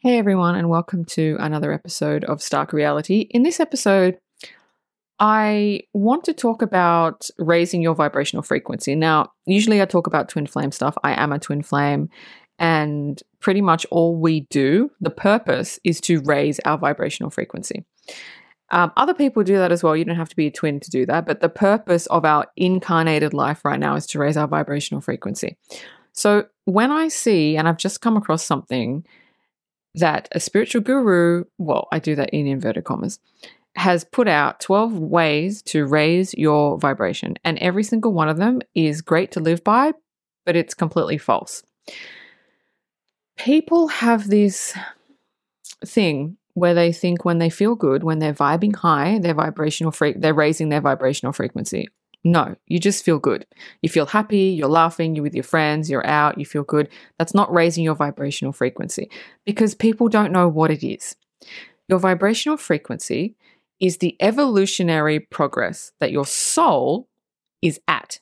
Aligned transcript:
Hey 0.00 0.16
everyone, 0.16 0.54
and 0.54 0.68
welcome 0.68 1.04
to 1.06 1.36
another 1.40 1.72
episode 1.72 2.22
of 2.22 2.40
Stark 2.40 2.72
Reality. 2.72 3.22
In 3.30 3.42
this 3.42 3.58
episode, 3.58 4.16
I 5.18 5.80
want 5.92 6.22
to 6.26 6.32
talk 6.32 6.62
about 6.62 7.28
raising 7.36 7.82
your 7.82 7.96
vibrational 7.96 8.44
frequency. 8.44 8.94
Now, 8.94 9.32
usually 9.44 9.82
I 9.82 9.86
talk 9.86 10.06
about 10.06 10.28
twin 10.28 10.46
flame 10.46 10.70
stuff. 10.70 10.96
I 11.02 11.20
am 11.20 11.32
a 11.32 11.40
twin 11.40 11.64
flame, 11.64 12.10
and 12.60 13.20
pretty 13.40 13.60
much 13.60 13.86
all 13.90 14.14
we 14.14 14.46
do, 14.50 14.92
the 15.00 15.10
purpose 15.10 15.80
is 15.82 16.00
to 16.02 16.20
raise 16.20 16.60
our 16.60 16.78
vibrational 16.78 17.30
frequency. 17.30 17.84
Um, 18.70 18.92
other 18.96 19.14
people 19.14 19.42
do 19.42 19.56
that 19.56 19.72
as 19.72 19.82
well. 19.82 19.96
You 19.96 20.04
don't 20.04 20.14
have 20.14 20.28
to 20.28 20.36
be 20.36 20.46
a 20.46 20.52
twin 20.52 20.78
to 20.78 20.90
do 20.90 21.06
that, 21.06 21.26
but 21.26 21.40
the 21.40 21.48
purpose 21.48 22.06
of 22.06 22.24
our 22.24 22.46
incarnated 22.56 23.34
life 23.34 23.64
right 23.64 23.80
now 23.80 23.96
is 23.96 24.06
to 24.06 24.20
raise 24.20 24.36
our 24.36 24.46
vibrational 24.46 25.00
frequency. 25.00 25.56
So 26.12 26.46
when 26.66 26.92
I 26.92 27.08
see, 27.08 27.56
and 27.56 27.66
I've 27.66 27.78
just 27.78 28.00
come 28.00 28.16
across 28.16 28.44
something 28.44 29.04
that 29.94 30.28
a 30.32 30.40
spiritual 30.40 30.82
guru, 30.82 31.44
well, 31.58 31.88
I 31.92 31.98
do 31.98 32.14
that 32.16 32.30
in 32.30 32.46
inverted 32.46 32.84
commas, 32.84 33.18
has 33.76 34.04
put 34.04 34.28
out 34.28 34.60
12 34.60 34.98
ways 34.98 35.62
to 35.62 35.86
raise 35.86 36.34
your 36.34 36.78
vibration. 36.78 37.36
And 37.44 37.58
every 37.58 37.84
single 37.84 38.12
one 38.12 38.28
of 38.28 38.36
them 38.36 38.60
is 38.74 39.02
great 39.02 39.32
to 39.32 39.40
live 39.40 39.62
by, 39.62 39.92
but 40.44 40.56
it's 40.56 40.74
completely 40.74 41.18
false. 41.18 41.62
People 43.36 43.88
have 43.88 44.28
this 44.28 44.76
thing 45.86 46.36
where 46.54 46.74
they 46.74 46.92
think 46.92 47.24
when 47.24 47.38
they 47.38 47.50
feel 47.50 47.76
good, 47.76 48.02
when 48.02 48.18
they're 48.18 48.34
vibing 48.34 48.74
high, 48.74 49.18
their 49.20 49.34
vibrational 49.34 49.92
fre- 49.92 50.08
they're 50.16 50.34
raising 50.34 50.70
their 50.70 50.80
vibrational 50.80 51.32
frequency. 51.32 51.88
No, 52.24 52.56
you 52.66 52.78
just 52.80 53.04
feel 53.04 53.18
good. 53.18 53.46
You 53.80 53.88
feel 53.88 54.06
happy, 54.06 54.48
you're 54.48 54.68
laughing, 54.68 55.14
you're 55.14 55.22
with 55.22 55.34
your 55.34 55.44
friends, 55.44 55.88
you're 55.88 56.06
out, 56.06 56.38
you 56.38 56.44
feel 56.44 56.64
good. 56.64 56.88
That's 57.18 57.34
not 57.34 57.52
raising 57.52 57.84
your 57.84 57.94
vibrational 57.94 58.52
frequency 58.52 59.10
because 59.46 59.74
people 59.74 60.08
don't 60.08 60.32
know 60.32 60.48
what 60.48 60.70
it 60.70 60.84
is. 60.84 61.16
Your 61.88 61.98
vibrational 61.98 62.56
frequency 62.56 63.36
is 63.80 63.98
the 63.98 64.16
evolutionary 64.20 65.20
progress 65.20 65.92
that 66.00 66.10
your 66.10 66.26
soul 66.26 67.08
is 67.62 67.80
at. 67.86 68.20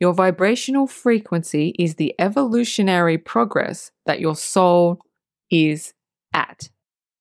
Your 0.00 0.12
vibrational 0.14 0.86
frequency 0.86 1.74
is 1.78 1.94
the 1.94 2.14
evolutionary 2.18 3.18
progress 3.18 3.92
that 4.06 4.18
your 4.18 4.34
soul 4.34 5.00
is 5.50 5.94
at. 6.32 6.70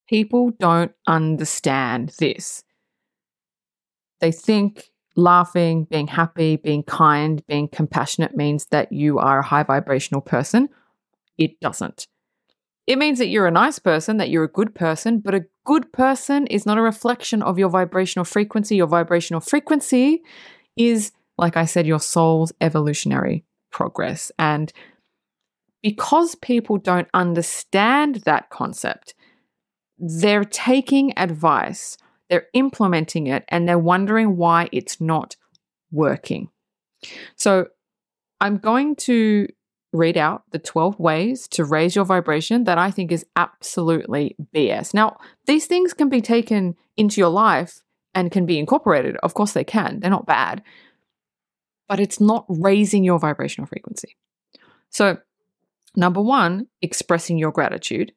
People 0.07 0.51
don't 0.59 0.91
understand 1.07 2.13
this. 2.17 2.63
They 4.19 4.31
think 4.31 4.91
laughing, 5.15 5.85
being 5.85 6.07
happy, 6.07 6.55
being 6.55 6.83
kind, 6.83 7.45
being 7.47 7.67
compassionate 7.67 8.35
means 8.35 8.65
that 8.67 8.91
you 8.91 9.19
are 9.19 9.39
a 9.39 9.45
high 9.45 9.63
vibrational 9.63 10.21
person. 10.21 10.69
It 11.37 11.59
doesn't. 11.59 12.07
It 12.87 12.97
means 12.97 13.19
that 13.19 13.27
you're 13.27 13.47
a 13.47 13.51
nice 13.51 13.79
person, 13.79 14.17
that 14.17 14.29
you're 14.29 14.43
a 14.43 14.51
good 14.51 14.73
person, 14.73 15.19
but 15.19 15.35
a 15.35 15.45
good 15.65 15.91
person 15.93 16.47
is 16.47 16.65
not 16.65 16.77
a 16.77 16.81
reflection 16.81 17.41
of 17.43 17.59
your 17.59 17.69
vibrational 17.69 18.25
frequency. 18.25 18.75
Your 18.75 18.87
vibrational 18.87 19.41
frequency 19.41 20.23
is, 20.75 21.11
like 21.37 21.57
I 21.57 21.65
said, 21.65 21.85
your 21.85 21.99
soul's 21.99 22.51
evolutionary 22.59 23.45
progress. 23.71 24.31
And 24.39 24.73
because 25.83 26.35
people 26.35 26.77
don't 26.77 27.07
understand 27.13 28.23
that 28.25 28.49
concept, 28.49 29.13
they're 29.97 30.43
taking 30.43 31.17
advice 31.17 31.97
they're 32.31 32.47
implementing 32.53 33.27
it 33.27 33.43
and 33.49 33.67
they're 33.67 33.77
wondering 33.77 34.37
why 34.37 34.69
it's 34.71 35.01
not 35.01 35.35
working. 35.91 36.49
So 37.35 37.67
I'm 38.39 38.57
going 38.57 38.95
to 38.97 39.49
read 39.91 40.15
out 40.15 40.43
the 40.51 40.59
12 40.59 40.97
ways 40.97 41.49
to 41.49 41.65
raise 41.65 41.93
your 41.93 42.05
vibration 42.05 42.63
that 42.63 42.77
I 42.77 42.89
think 42.89 43.11
is 43.11 43.25
absolutely 43.35 44.37
BS. 44.55 44.93
Now, 44.93 45.17
these 45.45 45.65
things 45.65 45.93
can 45.93 46.07
be 46.07 46.21
taken 46.21 46.75
into 46.95 47.19
your 47.19 47.29
life 47.29 47.81
and 48.15 48.31
can 48.31 48.45
be 48.45 48.57
incorporated. 48.57 49.17
Of 49.17 49.33
course, 49.33 49.51
they 49.51 49.65
can, 49.65 49.99
they're 49.99 50.09
not 50.09 50.25
bad, 50.25 50.63
but 51.89 51.99
it's 51.99 52.21
not 52.21 52.45
raising 52.47 53.03
your 53.03 53.19
vibrational 53.19 53.67
frequency. 53.67 54.15
So, 54.89 55.17
number 55.97 56.21
one, 56.21 56.67
expressing 56.81 57.37
your 57.37 57.51
gratitude. 57.51 58.13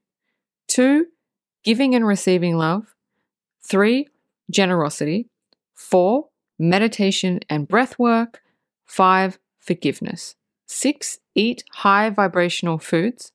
Two, 0.69 1.07
giving 1.65 1.97
and 1.97 2.07
receiving 2.07 2.57
love. 2.57 2.94
Three, 3.67 4.09
generosity. 4.51 5.29
Four, 5.75 6.29
meditation 6.59 7.41
and 7.49 7.67
breath 7.67 7.99
work. 7.99 8.43
Five, 8.85 9.39
forgiveness. 9.59 10.37
Six, 10.67 11.19
eat 11.35 11.65
high 11.73 12.11
vibrational 12.11 12.79
foods. 12.79 13.33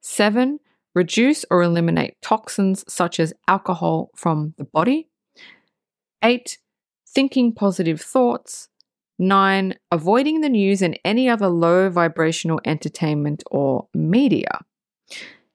Seven, 0.00 0.60
reduce 0.94 1.44
or 1.50 1.62
eliminate 1.62 2.16
toxins 2.22 2.84
such 2.88 3.20
as 3.20 3.34
alcohol 3.46 4.10
from 4.16 4.54
the 4.56 4.64
body. 4.64 5.08
Eight, 6.22 6.58
thinking 7.06 7.52
positive 7.52 8.00
thoughts. 8.00 8.68
Nine, 9.18 9.74
avoiding 9.90 10.40
the 10.40 10.48
news 10.48 10.82
and 10.82 10.98
any 11.04 11.28
other 11.28 11.48
low 11.48 11.90
vibrational 11.90 12.60
entertainment 12.64 13.42
or 13.50 13.88
media. 13.94 14.64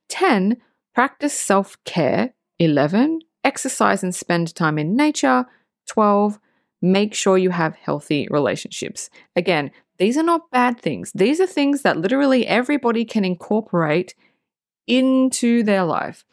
10. 0.09 0.57
Practice 0.93 1.39
self 1.39 1.77
care. 1.85 2.33
11 2.59 3.21
exercise 3.43 4.03
and 4.03 4.13
spend 4.13 4.53
time 4.55 4.77
in 4.77 4.95
nature. 4.95 5.45
12, 5.87 6.39
make 6.81 7.13
sure 7.13 7.37
you 7.37 7.49
have 7.49 7.75
healthy 7.75 8.27
relationships. 8.29 9.09
Again, 9.35 9.71
these 9.97 10.17
are 10.17 10.23
not 10.23 10.49
bad 10.51 10.79
things. 10.79 11.11
These 11.13 11.39
are 11.39 11.47
things 11.47 11.83
that 11.83 11.97
literally 11.97 12.47
everybody 12.47 13.05
can 13.05 13.23
incorporate 13.23 14.15
into 14.87 15.63
their 15.63 15.83
life. 15.83 16.25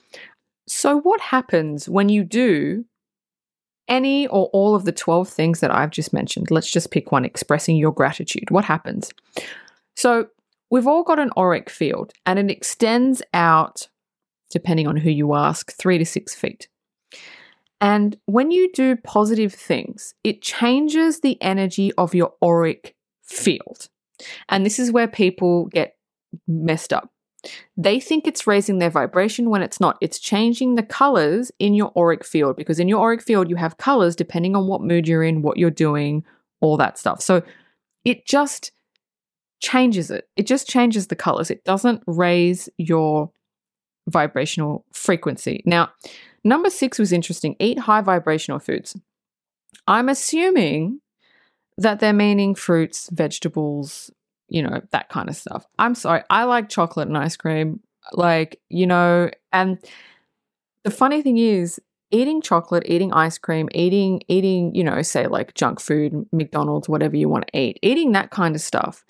So, 0.66 1.00
what 1.00 1.20
happens 1.20 1.88
when 1.88 2.08
you 2.08 2.24
do 2.24 2.84
any 3.88 4.26
or 4.26 4.46
all 4.52 4.74
of 4.74 4.84
the 4.84 4.92
12 4.92 5.28
things 5.28 5.60
that 5.60 5.74
I've 5.74 5.90
just 5.90 6.12
mentioned? 6.12 6.50
Let's 6.50 6.70
just 6.70 6.90
pick 6.90 7.10
one 7.12 7.24
expressing 7.24 7.76
your 7.76 7.92
gratitude. 7.92 8.50
What 8.50 8.64
happens? 8.64 9.10
So, 9.96 10.28
we've 10.70 10.86
all 10.86 11.02
got 11.02 11.18
an 11.18 11.30
auric 11.36 11.70
field 11.70 12.12
and 12.26 12.38
it 12.38 12.50
extends 12.50 13.22
out, 13.34 13.88
depending 14.50 14.86
on 14.86 14.96
who 14.96 15.10
you 15.10 15.34
ask, 15.34 15.72
three 15.72 15.98
to 15.98 16.04
six 16.04 16.34
feet. 16.34 16.68
And 17.80 18.16
when 18.26 18.50
you 18.50 18.70
do 18.72 18.96
positive 18.96 19.54
things, 19.54 20.14
it 20.24 20.42
changes 20.42 21.20
the 21.20 21.40
energy 21.40 21.92
of 21.94 22.14
your 22.14 22.32
auric 22.42 22.96
field. 23.22 23.88
And 24.48 24.66
this 24.66 24.78
is 24.78 24.90
where 24.90 25.08
people 25.08 25.66
get 25.66 25.96
messed 26.46 26.92
up. 26.92 27.10
They 27.76 28.00
think 28.00 28.26
it's 28.26 28.48
raising 28.48 28.78
their 28.78 28.90
vibration 28.90 29.48
when 29.48 29.62
it's 29.62 29.78
not. 29.78 29.96
It's 30.00 30.18
changing 30.18 30.74
the 30.74 30.82
colors 30.82 31.52
in 31.60 31.74
your 31.74 31.92
auric 31.96 32.24
field 32.24 32.56
because 32.56 32.80
in 32.80 32.88
your 32.88 33.00
auric 33.00 33.22
field, 33.22 33.48
you 33.48 33.56
have 33.56 33.76
colors 33.76 34.16
depending 34.16 34.56
on 34.56 34.66
what 34.66 34.82
mood 34.82 35.06
you're 35.06 35.22
in, 35.22 35.42
what 35.42 35.56
you're 35.56 35.70
doing, 35.70 36.24
all 36.60 36.76
that 36.78 36.98
stuff. 36.98 37.22
So 37.22 37.42
it 38.04 38.26
just 38.26 38.72
changes 39.60 40.10
it. 40.10 40.28
It 40.36 40.46
just 40.46 40.68
changes 40.68 41.06
the 41.06 41.16
colors. 41.16 41.50
It 41.50 41.64
doesn't 41.64 42.02
raise 42.06 42.68
your 42.76 43.30
vibrational 44.08 44.84
frequency. 44.92 45.62
Now, 45.64 45.90
Number 46.44 46.70
six 46.70 46.98
was 46.98 47.12
interesting 47.12 47.56
eat 47.58 47.78
high 47.78 48.00
vibrational 48.00 48.58
foods. 48.58 48.96
I'm 49.86 50.08
assuming 50.08 51.00
that 51.76 52.00
they're 52.00 52.12
meaning 52.12 52.54
fruits, 52.54 53.08
vegetables, 53.12 54.10
you 54.48 54.62
know, 54.62 54.80
that 54.90 55.08
kind 55.08 55.28
of 55.28 55.36
stuff. 55.36 55.66
I'm 55.78 55.94
sorry. 55.94 56.22
I 56.30 56.44
like 56.44 56.68
chocolate 56.68 57.08
and 57.08 57.18
ice 57.18 57.36
cream. 57.36 57.80
Like, 58.12 58.60
you 58.68 58.86
know, 58.86 59.30
and 59.52 59.78
the 60.84 60.90
funny 60.90 61.22
thing 61.22 61.38
is, 61.38 61.80
eating 62.10 62.40
chocolate, 62.40 62.84
eating 62.86 63.12
ice 63.12 63.36
cream, 63.36 63.68
eating, 63.74 64.22
eating, 64.28 64.74
you 64.74 64.82
know, 64.82 65.02
say 65.02 65.26
like 65.26 65.52
junk 65.52 65.78
food, 65.78 66.26
McDonald's, 66.32 66.88
whatever 66.88 67.16
you 67.16 67.28
want 67.28 67.46
to 67.48 67.58
eat, 67.58 67.78
eating 67.82 68.12
that 68.12 68.30
kind 68.30 68.54
of 68.54 68.62
stuff 68.62 69.04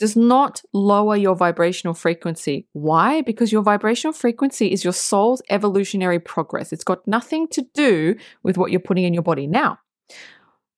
does 0.00 0.16
not 0.16 0.62
lower 0.72 1.14
your 1.14 1.36
vibrational 1.36 1.92
frequency. 1.92 2.66
Why? 2.72 3.20
Because 3.20 3.52
your 3.52 3.62
vibrational 3.62 4.14
frequency 4.14 4.72
is 4.72 4.82
your 4.82 4.94
soul's 4.94 5.42
evolutionary 5.50 6.18
progress. 6.18 6.72
It's 6.72 6.82
got 6.82 7.06
nothing 7.06 7.46
to 7.48 7.66
do 7.74 8.16
with 8.42 8.56
what 8.56 8.70
you're 8.70 8.80
putting 8.80 9.04
in 9.04 9.12
your 9.12 9.22
body. 9.22 9.46
Now, 9.46 9.78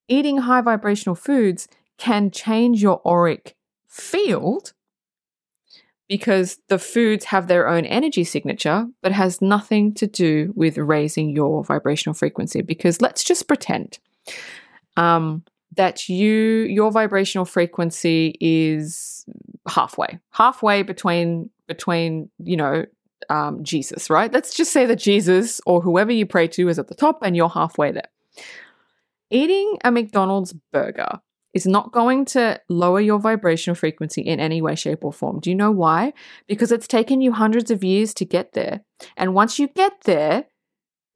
eating 0.09 0.39
high 0.39 0.61
vibrational 0.61 1.15
foods 1.15 1.69
can 1.97 2.31
change 2.31 2.81
your 2.81 3.01
auric 3.07 3.55
field 3.87 4.73
because 6.09 6.59
the 6.67 6.77
foods 6.77 7.23
have 7.25 7.47
their 7.47 7.69
own 7.69 7.85
energy 7.85 8.25
signature, 8.25 8.87
but 9.01 9.13
has 9.13 9.41
nothing 9.41 9.93
to 9.93 10.05
do 10.05 10.51
with 10.53 10.77
raising 10.77 11.29
your 11.29 11.63
vibrational 11.63 12.13
frequency. 12.13 12.61
Because 12.61 13.01
let's 13.01 13.23
just 13.23 13.47
pretend 13.47 13.99
um, 14.97 15.43
that 15.75 16.09
you 16.09 16.65
your 16.69 16.91
vibrational 16.91 17.45
frequency 17.45 18.35
is 18.39 19.25
halfway 19.67 20.19
halfway 20.31 20.83
between 20.83 21.49
between 21.67 22.29
you 22.39 22.57
know 22.57 22.85
um, 23.29 23.63
jesus 23.63 24.09
right 24.09 24.33
let's 24.33 24.53
just 24.53 24.71
say 24.71 24.85
that 24.85 24.97
jesus 24.97 25.61
or 25.65 25.81
whoever 25.81 26.11
you 26.11 26.25
pray 26.25 26.47
to 26.47 26.67
is 26.67 26.77
at 26.77 26.87
the 26.87 26.95
top 26.95 27.19
and 27.21 27.35
you're 27.35 27.49
halfway 27.49 27.91
there 27.91 28.09
eating 29.29 29.77
a 29.83 29.91
mcdonald's 29.91 30.53
burger 30.71 31.19
is 31.53 31.67
not 31.67 31.91
going 31.91 32.25
to 32.25 32.59
lower 32.67 32.99
your 32.99 33.19
vibrational 33.19 33.75
frequency 33.75 34.21
in 34.21 34.39
any 34.39 34.61
way, 34.61 34.75
shape, 34.75 35.05
or 35.05 35.13
form. 35.13 35.39
Do 35.39 35.49
you 35.49 35.55
know 35.55 35.71
why? 35.71 36.13
Because 36.47 36.71
it's 36.71 36.87
taken 36.87 37.21
you 37.21 37.31
hundreds 37.31 37.69
of 37.69 37.83
years 37.83 38.13
to 38.15 38.25
get 38.25 38.53
there. 38.53 38.81
And 39.15 39.35
once 39.35 39.59
you 39.59 39.67
get 39.67 40.01
there, 40.05 40.45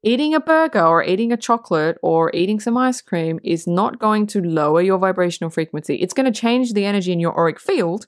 eating 0.02 0.34
a 0.34 0.40
burger 0.40 0.84
or 0.84 1.02
eating 1.02 1.32
a 1.32 1.36
chocolate 1.36 1.98
or 2.02 2.34
eating 2.34 2.60
some 2.60 2.76
ice 2.76 3.00
cream 3.00 3.40
is 3.42 3.66
not 3.66 3.98
going 3.98 4.26
to 4.28 4.40
lower 4.40 4.80
your 4.80 4.98
vibrational 4.98 5.50
frequency. 5.50 5.96
It's 5.96 6.14
going 6.14 6.32
to 6.32 6.40
change 6.40 6.72
the 6.72 6.84
energy 6.84 7.12
in 7.12 7.20
your 7.20 7.36
auric 7.36 7.60
field 7.60 8.06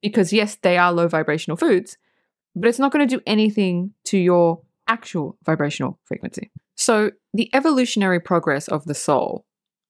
because, 0.00 0.32
yes, 0.32 0.56
they 0.62 0.78
are 0.78 0.92
low 0.92 1.08
vibrational 1.08 1.56
foods, 1.56 1.96
but 2.56 2.68
it's 2.68 2.78
not 2.78 2.92
going 2.92 3.06
to 3.06 3.16
do 3.16 3.22
anything 3.26 3.92
to 4.04 4.18
your 4.18 4.60
actual 4.88 5.36
vibrational 5.44 5.98
frequency. 6.04 6.50
So, 6.76 7.12
the 7.34 7.50
evolutionary 7.54 8.20
progress 8.20 8.68
of 8.68 8.84
the 8.84 8.94
soul, 8.94 9.44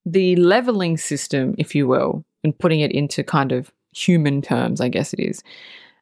the 0.05 0.35
leveling 0.35 0.97
system, 0.97 1.55
if 1.57 1.73
you 1.73 1.87
will, 1.87 2.23
and 2.43 2.57
putting 2.57 2.81
it 2.81 2.91
into 2.91 3.23
kind 3.23 3.51
of 3.51 3.71
human 3.95 4.41
terms, 4.41 4.81
I 4.81 4.89
guess 4.89 5.13
it 5.13 5.19
is, 5.19 5.41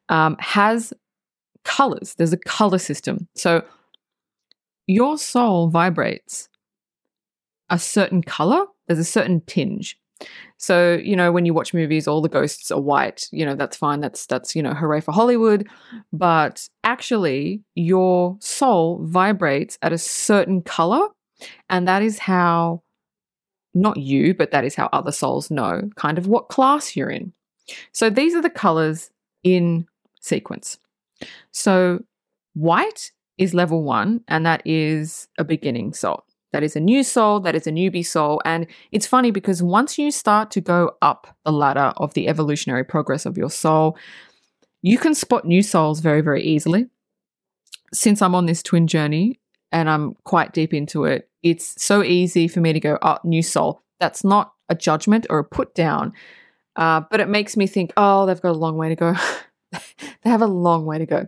um, 0.10 0.36
has 0.40 0.94
colors. 1.64 2.16
There's 2.16 2.34
a 2.34 2.38
color 2.38 2.80
system. 2.80 3.28
So, 3.36 3.64
your 4.88 5.18
soul 5.18 5.70
vibrates 5.70 6.50
a 7.70 7.80
certain 7.80 8.22
color, 8.22 8.66
there's 8.88 9.00
a 9.00 9.04
certain 9.04 9.42
tinge. 9.42 9.98
So, 10.58 11.00
you 11.04 11.16
know, 11.16 11.32
when 11.32 11.46
you 11.46 11.54
watch 11.54 11.74
movies, 11.74 12.08
all 12.08 12.22
the 12.22 12.30
ghosts 12.30 12.70
are 12.70 12.80
white, 12.80 13.28
you 13.32 13.46
know, 13.46 13.56
that's 13.56 13.78
fine. 13.78 14.02
That's, 14.02 14.28
that's, 14.28 14.56
you 14.56 14.62
know, 14.62 14.74
hooray 14.74 15.02
for 15.02 15.12
Hollywood. 15.12 15.68
But 16.14 16.68
actually, 16.84 17.64
your 17.74 18.38
soul 18.40 19.00
vibrates 19.04 19.80
at 19.82 19.94
a 19.94 19.98
certain 19.98 20.62
color. 20.62 21.08
And 21.70 21.88
that 21.88 22.04
is 22.04 22.20
how, 22.20 22.84
not 23.74 23.98
you, 23.98 24.36
but 24.36 24.52
that 24.52 24.64
is 24.64 24.76
how 24.76 24.90
other 24.94 25.12
souls 25.12 25.50
know 25.50 25.90
kind 25.96 26.18
of 26.18 26.28
what 26.28 26.50
class 26.50 26.96
you're 26.96 27.10
in. 27.10 27.34
So 27.92 28.10
these 28.10 28.36
are 28.36 28.42
the 28.42 28.50
colors 28.50 29.10
in 29.44 29.88
sequence. 30.20 30.78
So, 31.52 32.04
white 32.54 33.12
is 33.42 33.56
level 33.56 33.82
one, 33.82 34.22
and 34.28 34.46
that 34.46 34.62
is 34.66 35.28
a 35.40 35.44
beginning 35.44 35.94
soul. 35.94 36.24
That 36.54 36.64
is 36.64 36.76
a 36.76 36.80
new 36.80 37.02
soul, 37.02 37.40
that 37.40 37.56
is 37.56 37.66
a 37.66 37.72
newbie 37.72 38.06
soul. 38.06 38.40
And 38.46 38.68
it's 38.92 39.08
funny 39.08 39.32
because 39.32 39.64
once 39.64 39.98
you 39.98 40.12
start 40.12 40.52
to 40.52 40.62
go 40.62 40.92
up 41.02 41.36
the 41.44 41.52
ladder 41.52 41.94
of 41.98 42.14
the 42.14 42.28
evolutionary 42.28 42.84
progress 42.84 43.26
of 43.26 43.38
your 43.38 43.50
soul, 43.50 43.98
you 44.84 44.98
can 44.98 45.16
spot 45.16 45.46
new 45.46 45.64
souls 45.64 46.02
very, 46.02 46.22
very 46.22 46.44
easily. 46.44 46.88
Since 47.94 48.22
I'm 48.22 48.36
on 48.36 48.46
this 48.46 48.62
twin 48.62 48.86
journey 48.86 49.40
and 49.72 49.90
I'm 49.90 50.16
quite 50.24 50.54
deep 50.54 50.74
into 50.74 51.06
it, 51.06 51.30
it's 51.42 51.82
so 51.82 52.04
easy 52.04 52.48
for 52.48 52.60
me 52.60 52.74
to 52.74 52.80
go, 52.80 53.00
oh, 53.02 53.18
new 53.24 53.42
soul. 53.42 53.82
That's 54.00 54.24
not 54.24 54.54
a 54.70 54.76
judgment 54.76 55.26
or 55.30 55.40
a 55.40 55.44
put 55.44 55.74
down, 55.74 56.14
uh, 56.76 57.02
but 57.10 57.20
it 57.20 57.30
makes 57.30 57.58
me 57.58 57.66
think, 57.66 57.92
oh, 57.98 58.26
they've 58.26 58.42
got 58.42 58.52
a 58.52 58.60
long 58.60 58.78
way 58.78 58.90
to 58.90 58.96
go. 58.96 59.16
they 59.72 60.30
have 60.30 60.42
a 60.42 60.48
long 60.48 60.86
way 60.86 61.00
to 61.00 61.06
go. 61.06 61.28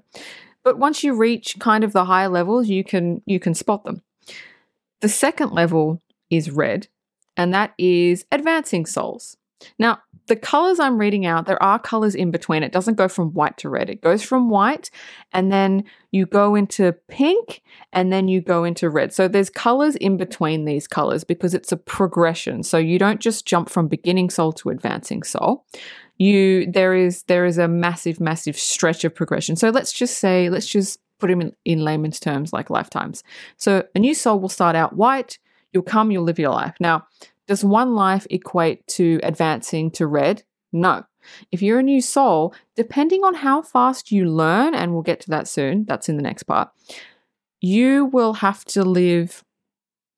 But 0.63 0.80
once 0.80 1.04
you 1.04 1.13
reach 1.13 1.57
kind 1.60 1.83
of 1.83 1.94
the 1.94 2.06
higher 2.06 2.30
levels, 2.30 2.68
you 2.68 2.83
can 2.83 3.21
you 3.25 3.39
can 3.39 3.54
spot 3.54 3.83
them. 3.83 4.01
The 5.01 5.10
second 5.10 5.51
level 5.51 6.01
is 6.30 6.51
red, 6.51 6.88
and 7.36 7.54
that 7.54 7.74
is 7.77 8.25
advancing 8.31 8.86
souls. 8.86 9.38
Now, 9.77 10.00
the 10.27 10.36
colors 10.36 10.80
I'm 10.80 10.98
reading 10.98 11.25
out, 11.25 11.45
there 11.45 11.62
are 11.62 11.80
colors 11.80 12.15
in 12.15 12.31
between. 12.31 12.63
It 12.63 12.71
doesn't 12.71 12.95
go 12.95 13.07
from 13.07 13.33
white 13.33 13.57
to 13.57 13.69
red. 13.69 13.89
It 13.89 14.01
goes 14.01 14.24
from 14.24 14.50
white 14.50 14.89
and 15.33 15.51
then 15.51 15.83
you 16.12 16.25
go 16.25 16.56
into 16.56 16.94
pink 17.09 17.62
and 17.92 18.12
then 18.12 18.27
you 18.27 18.39
go 18.39 18.63
into 18.63 18.89
red. 18.89 19.13
So 19.13 19.27
there's 19.27 19.50
colors 19.50 19.95
in 19.98 20.16
between 20.16 20.66
these 20.66 20.88
colors 20.88 21.24
because 21.24 21.54
it's 21.54 21.71
a 21.71 21.77
progression. 21.77 22.63
So 22.63 22.77
you 22.77 22.98
don't 22.98 23.19
just 23.19 23.45
jump 23.45 23.69
from 23.69 23.88
beginning 23.88 24.30
soul 24.30 24.54
to 24.54 24.69
advancing 24.69 25.24
soul 25.24 25.66
you 26.18 26.71
there 26.71 26.94
is 26.94 27.24
there 27.24 27.45
is 27.45 27.57
a 27.57 27.68
massive 27.68 28.19
massive 28.19 28.57
stretch 28.57 29.04
of 29.04 29.13
progression. 29.13 29.56
So 29.56 29.69
let's 29.69 29.92
just 29.92 30.19
say 30.19 30.50
let's 30.50 30.68
just 30.68 31.00
put 31.19 31.30
him 31.30 31.42
in, 31.42 31.56
in 31.65 31.83
layman's 31.83 32.19
terms 32.19 32.54
like 32.54 32.69
lifetimes. 32.69 33.24
So 33.57 33.83
a 33.95 34.00
new 34.00 34.13
soul 34.13 34.39
will 34.39 34.50
start 34.50 34.75
out 34.75 34.95
white. 34.95 35.39
You'll 35.71 35.83
come 35.83 36.12
you'll 36.12 36.24
live 36.24 36.39
your 36.39 36.51
life. 36.51 36.75
Now 36.80 37.07
does 37.48 37.63
one 37.63 37.95
life 37.95 38.25
equate 38.30 38.86
to 38.88 39.19
advancing 39.24 39.92
to 39.92 40.07
red? 40.07 40.44
No. 40.71 41.04
If 41.51 41.62
you're 41.62 41.80
a 41.80 41.83
new 41.83 42.01
soul 42.01 42.54
depending 42.75 43.24
on 43.24 43.36
how 43.36 43.62
fast 43.62 44.12
you 44.12 44.25
learn 44.25 44.75
and 44.75 44.94
we'll 44.94 45.01
get 45.01 45.21
to 45.21 45.30
that 45.31 45.48
soon 45.48 45.86
that's 45.86 46.09
in 46.09 46.18
the 46.18 46.24
next 46.24 46.44
part 46.44 46.69
you 47.62 48.06
will 48.06 48.33
have 48.33 48.66
to 48.66 48.83
live 48.83 49.44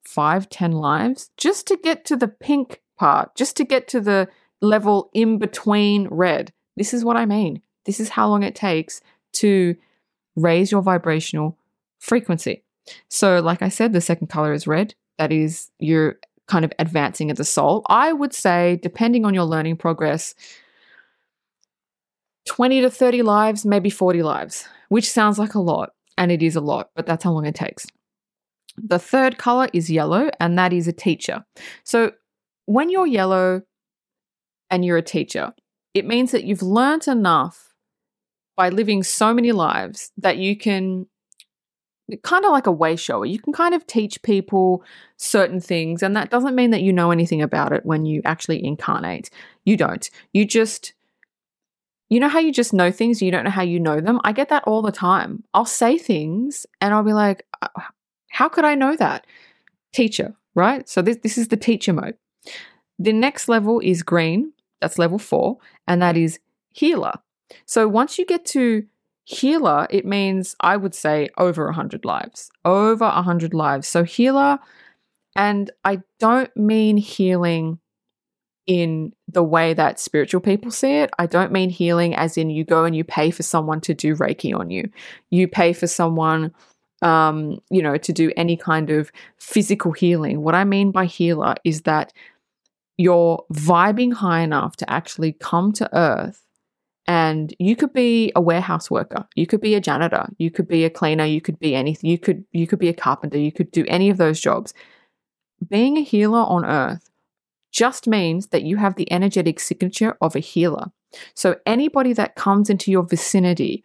five 0.03 0.49
ten 0.49 0.71
lives 0.71 1.29
just 1.37 1.67
to 1.67 1.77
get 1.77 2.03
to 2.05 2.15
the 2.15 2.27
pink 2.27 2.81
part 2.97 3.35
just 3.35 3.55
to 3.55 3.63
get 3.63 3.87
to 3.87 4.01
the 4.01 4.27
level 4.61 5.09
in 5.13 5.37
between 5.37 6.07
red. 6.09 6.51
This 6.77 6.93
is 6.93 7.05
what 7.05 7.17
I 7.17 7.25
mean. 7.25 7.61
This 7.85 7.99
is 7.99 8.09
how 8.09 8.27
long 8.27 8.43
it 8.43 8.55
takes 8.55 9.01
to 9.33 9.75
raise 10.35 10.71
your 10.71 10.81
vibrational 10.81 11.57
frequency. 11.99 12.63
So, 13.09 13.39
like 13.39 13.61
I 13.61 13.69
said, 13.69 13.93
the 13.93 14.01
second 14.01 14.27
color 14.27 14.53
is 14.53 14.67
red. 14.67 14.95
That 15.17 15.31
is, 15.31 15.71
you're 15.79 16.17
kind 16.47 16.65
of 16.65 16.71
advancing 16.77 17.31
as 17.31 17.39
a 17.39 17.45
soul. 17.45 17.83
I 17.89 18.13
would 18.13 18.33
say, 18.33 18.79
depending 18.81 19.25
on 19.25 19.33
your 19.33 19.45
learning 19.45 19.77
progress, 19.77 20.35
20 22.45 22.81
to 22.81 22.91
30 22.91 23.23
lives, 23.23 23.65
maybe 23.65 23.89
40 23.89 24.21
lives, 24.21 24.67
which 24.89 25.09
sounds 25.09 25.39
like 25.39 25.55
a 25.55 25.59
lot. 25.59 25.91
And 26.17 26.31
it 26.31 26.43
is 26.43 26.55
a 26.55 26.61
lot, 26.61 26.91
but 26.95 27.05
that's 27.05 27.23
how 27.23 27.31
long 27.31 27.45
it 27.45 27.55
takes. 27.55 27.87
The 28.77 28.99
third 28.99 29.37
color 29.37 29.67
is 29.73 29.89
yellow, 29.89 30.29
and 30.39 30.57
that 30.57 30.73
is 30.73 30.87
a 30.87 30.93
teacher. 30.93 31.45
So, 31.83 32.11
when 32.65 32.89
you're 32.89 33.07
yellow, 33.07 33.61
and 34.75 34.83
you're 34.83 34.97
a 34.97 35.01
teacher. 35.01 35.53
It 35.93 36.05
means 36.05 36.31
that 36.31 36.43
you've 36.43 36.61
learnt 36.61 37.07
enough 37.07 37.73
by 38.57 38.67
living 38.67 39.03
so 39.03 39.33
many 39.33 39.53
lives 39.53 40.11
that 40.17 40.35
you 40.35 40.57
can 40.57 41.05
kind 42.23 42.43
of 42.43 42.51
like 42.51 42.67
a 42.67 42.73
way 42.73 42.97
shower. 42.97 43.25
You 43.25 43.39
can 43.39 43.53
kind 43.53 43.73
of 43.73 43.87
teach 43.87 44.21
people 44.21 44.83
certain 45.15 45.61
things, 45.61 46.03
and 46.03 46.13
that 46.17 46.29
doesn't 46.29 46.55
mean 46.55 46.71
that 46.71 46.81
you 46.81 46.91
know 46.91 47.11
anything 47.11 47.41
about 47.41 47.71
it 47.71 47.85
when 47.85 48.05
you 48.05 48.21
actually 48.25 48.65
incarnate. 48.65 49.29
You 49.63 49.77
don't. 49.77 50.09
You 50.33 50.43
just, 50.43 50.93
you 52.09 52.19
know 52.19 52.27
how 52.27 52.39
you 52.39 52.51
just 52.51 52.73
know 52.73 52.91
things, 52.91 53.21
you 53.21 53.31
don't 53.31 53.45
know 53.45 53.49
how 53.49 53.63
you 53.63 53.79
know 53.79 54.01
them? 54.01 54.19
I 54.25 54.33
get 54.33 54.49
that 54.49 54.65
all 54.65 54.81
the 54.81 54.91
time. 54.91 55.45
I'll 55.53 55.63
say 55.63 55.97
things 55.97 56.65
and 56.81 56.93
I'll 56.93 57.01
be 57.01 57.13
like, 57.13 57.45
uh, 57.61 57.69
how 58.29 58.49
could 58.49 58.65
I 58.65 58.75
know 58.75 58.97
that? 58.97 59.25
Teacher, 59.93 60.35
right? 60.53 60.87
So 60.89 61.01
this, 61.01 61.19
this 61.23 61.37
is 61.37 61.47
the 61.47 61.55
teacher 61.55 61.93
mode. 61.93 62.17
The 62.99 63.13
next 63.13 63.47
level 63.47 63.79
is 63.79 64.03
green, 64.03 64.51
that's 64.81 64.99
level 64.99 65.19
four, 65.19 65.57
and 65.87 66.01
that 66.01 66.17
is 66.17 66.39
healer. 66.71 67.13
So 67.65 67.87
once 67.87 68.17
you 68.17 68.25
get 68.25 68.45
to 68.47 68.85
healer, 69.23 69.87
it 69.89 70.05
means 70.05 70.55
I 70.59 70.77
would 70.77 70.95
say 70.95 71.29
over 71.37 71.65
100 71.65 72.05
lives. 72.05 72.51
Over 72.63 73.05
100 73.05 73.53
lives. 73.53 73.87
So 73.87 74.03
healer, 74.03 74.59
and 75.35 75.71
I 75.83 76.01
don't 76.19 76.55
mean 76.55 76.97
healing 76.97 77.79
in 78.67 79.13
the 79.27 79.43
way 79.43 79.73
that 79.73 79.99
spiritual 79.99 80.41
people 80.41 80.71
see 80.71 80.97
it. 80.97 81.11
I 81.19 81.27
don't 81.27 81.51
mean 81.51 81.69
healing 81.69 82.15
as 82.15 82.37
in 82.37 82.49
you 82.49 82.63
go 82.63 82.83
and 82.83 82.95
you 82.95 83.03
pay 83.03 83.29
for 83.29 83.43
someone 83.43 83.79
to 83.81 83.93
do 83.93 84.15
Reiki 84.15 84.57
on 84.57 84.71
you. 84.71 84.89
You 85.29 85.47
pay 85.47 85.73
for 85.73 85.87
someone 85.87 86.51
um, 87.01 87.59
you 87.69 87.81
know, 87.81 87.97
to 87.97 88.13
do 88.13 88.31
any 88.37 88.57
kind 88.57 88.89
of 88.89 89.11
physical 89.37 89.91
healing. 89.91 90.41
What 90.41 90.55
I 90.55 90.63
mean 90.63 90.91
by 90.91 91.05
healer 91.05 91.55
is 91.63 91.81
that 91.81 92.13
you're 92.97 93.43
vibing 93.53 94.13
high 94.13 94.41
enough 94.41 94.75
to 94.77 94.89
actually 94.89 95.33
come 95.33 95.71
to 95.73 95.89
earth 95.95 96.45
and 97.07 97.53
you 97.59 97.75
could 97.75 97.93
be 97.93 98.31
a 98.35 98.41
warehouse 98.41 98.89
worker 98.89 99.27
you 99.35 99.45
could 99.45 99.61
be 99.61 99.75
a 99.75 99.81
janitor 99.81 100.27
you 100.37 100.49
could 100.49 100.67
be 100.67 100.85
a 100.85 100.89
cleaner 100.89 101.25
you 101.25 101.41
could 101.41 101.59
be 101.59 101.75
anything 101.75 102.09
you 102.09 102.17
could 102.17 102.43
you 102.51 102.65
could 102.65 102.79
be 102.79 102.89
a 102.89 102.93
carpenter 102.93 103.37
you 103.37 103.51
could 103.51 103.71
do 103.71 103.85
any 103.87 104.09
of 104.09 104.17
those 104.17 104.39
jobs. 104.39 104.73
Being 105.67 105.97
a 105.97 106.01
healer 106.01 106.39
on 106.39 106.65
earth 106.65 107.09
just 107.71 108.07
means 108.07 108.47
that 108.47 108.63
you 108.63 108.77
have 108.77 108.95
the 108.95 109.11
energetic 109.11 109.59
signature 109.59 110.17
of 110.21 110.35
a 110.35 110.39
healer. 110.39 110.91
So 111.33 111.57
anybody 111.65 112.13
that 112.13 112.35
comes 112.35 112.69
into 112.69 112.91
your 112.91 113.03
vicinity 113.03 113.83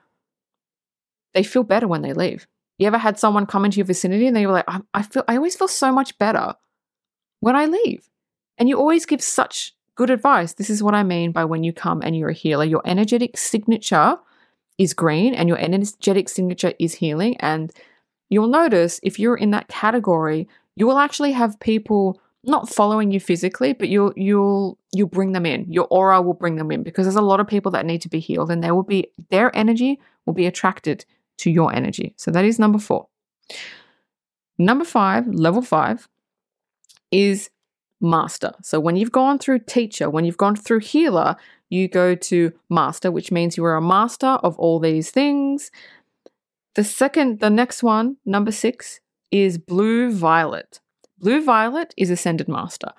they 1.32 1.42
feel 1.44 1.62
better 1.62 1.86
when 1.86 2.02
they 2.02 2.12
leave. 2.12 2.48
You 2.78 2.88
ever 2.88 2.98
had 2.98 3.18
someone 3.18 3.46
come 3.46 3.64
into 3.64 3.76
your 3.76 3.86
vicinity 3.86 4.26
and 4.26 4.34
they 4.34 4.46
were 4.46 4.52
like 4.54 4.64
I, 4.66 4.80
I 4.94 5.02
feel 5.02 5.24
i 5.28 5.36
always 5.36 5.56
feel 5.56 5.68
so 5.68 5.92
much 5.92 6.16
better 6.18 6.54
when 7.40 7.56
i 7.56 7.66
leave 7.66 8.09
and 8.60 8.68
you 8.68 8.78
always 8.78 9.06
give 9.06 9.22
such 9.22 9.74
good 9.96 10.10
advice. 10.10 10.52
This 10.52 10.70
is 10.70 10.82
what 10.82 10.94
I 10.94 11.02
mean 11.02 11.32
by 11.32 11.44
when 11.46 11.64
you 11.64 11.72
come 11.72 12.02
and 12.02 12.16
you're 12.16 12.28
a 12.28 12.34
healer. 12.34 12.64
Your 12.64 12.82
energetic 12.84 13.38
signature 13.38 14.18
is 14.78 14.94
green 14.94 15.34
and 15.34 15.48
your 15.48 15.58
energetic 15.58 16.28
signature 16.28 16.74
is 16.78 16.94
healing. 16.94 17.36
And 17.38 17.72
you'll 18.28 18.48
notice 18.48 19.00
if 19.02 19.18
you're 19.18 19.36
in 19.36 19.50
that 19.52 19.68
category, 19.68 20.46
you 20.76 20.86
will 20.86 20.98
actually 20.98 21.32
have 21.32 21.58
people 21.58 22.20
not 22.44 22.68
following 22.68 23.10
you 23.10 23.20
physically, 23.20 23.72
but 23.72 23.88
you'll 23.88 24.12
you'll 24.16 24.78
you'll 24.92 25.08
bring 25.08 25.32
them 25.32 25.44
in. 25.46 25.70
Your 25.70 25.86
aura 25.90 26.22
will 26.22 26.34
bring 26.34 26.56
them 26.56 26.70
in 26.70 26.82
because 26.82 27.06
there's 27.06 27.16
a 27.16 27.22
lot 27.22 27.40
of 27.40 27.46
people 27.46 27.70
that 27.72 27.86
need 27.86 28.02
to 28.02 28.08
be 28.08 28.20
healed 28.20 28.50
and 28.50 28.62
they 28.62 28.70
will 28.70 28.82
be 28.82 29.10
their 29.30 29.54
energy 29.56 30.00
will 30.26 30.34
be 30.34 30.46
attracted 30.46 31.04
to 31.38 31.50
your 31.50 31.74
energy. 31.74 32.14
So 32.16 32.30
that 32.30 32.44
is 32.44 32.58
number 32.58 32.78
4. 32.78 33.06
Number 34.58 34.84
5, 34.84 35.28
level 35.28 35.62
5 35.62 36.08
is 37.10 37.50
master. 38.00 38.52
So 38.62 38.80
when 38.80 38.96
you've 38.96 39.12
gone 39.12 39.38
through 39.38 39.60
teacher, 39.60 40.08
when 40.08 40.24
you've 40.24 40.36
gone 40.36 40.56
through 40.56 40.80
healer, 40.80 41.36
you 41.68 41.88
go 41.88 42.14
to 42.14 42.52
master, 42.68 43.10
which 43.10 43.30
means 43.30 43.56
you 43.56 43.64
are 43.64 43.76
a 43.76 43.82
master 43.82 44.38
of 44.42 44.58
all 44.58 44.80
these 44.80 45.10
things. 45.10 45.70
The 46.74 46.84
second, 46.84 47.40
the 47.40 47.50
next 47.50 47.82
one, 47.82 48.16
number 48.24 48.52
six, 48.52 49.00
is 49.30 49.58
blue 49.58 50.12
violet. 50.12 50.80
Blue 51.18 51.44
violet 51.44 51.94
is 51.96 52.10
ascended 52.10 52.48
master. 52.48 52.92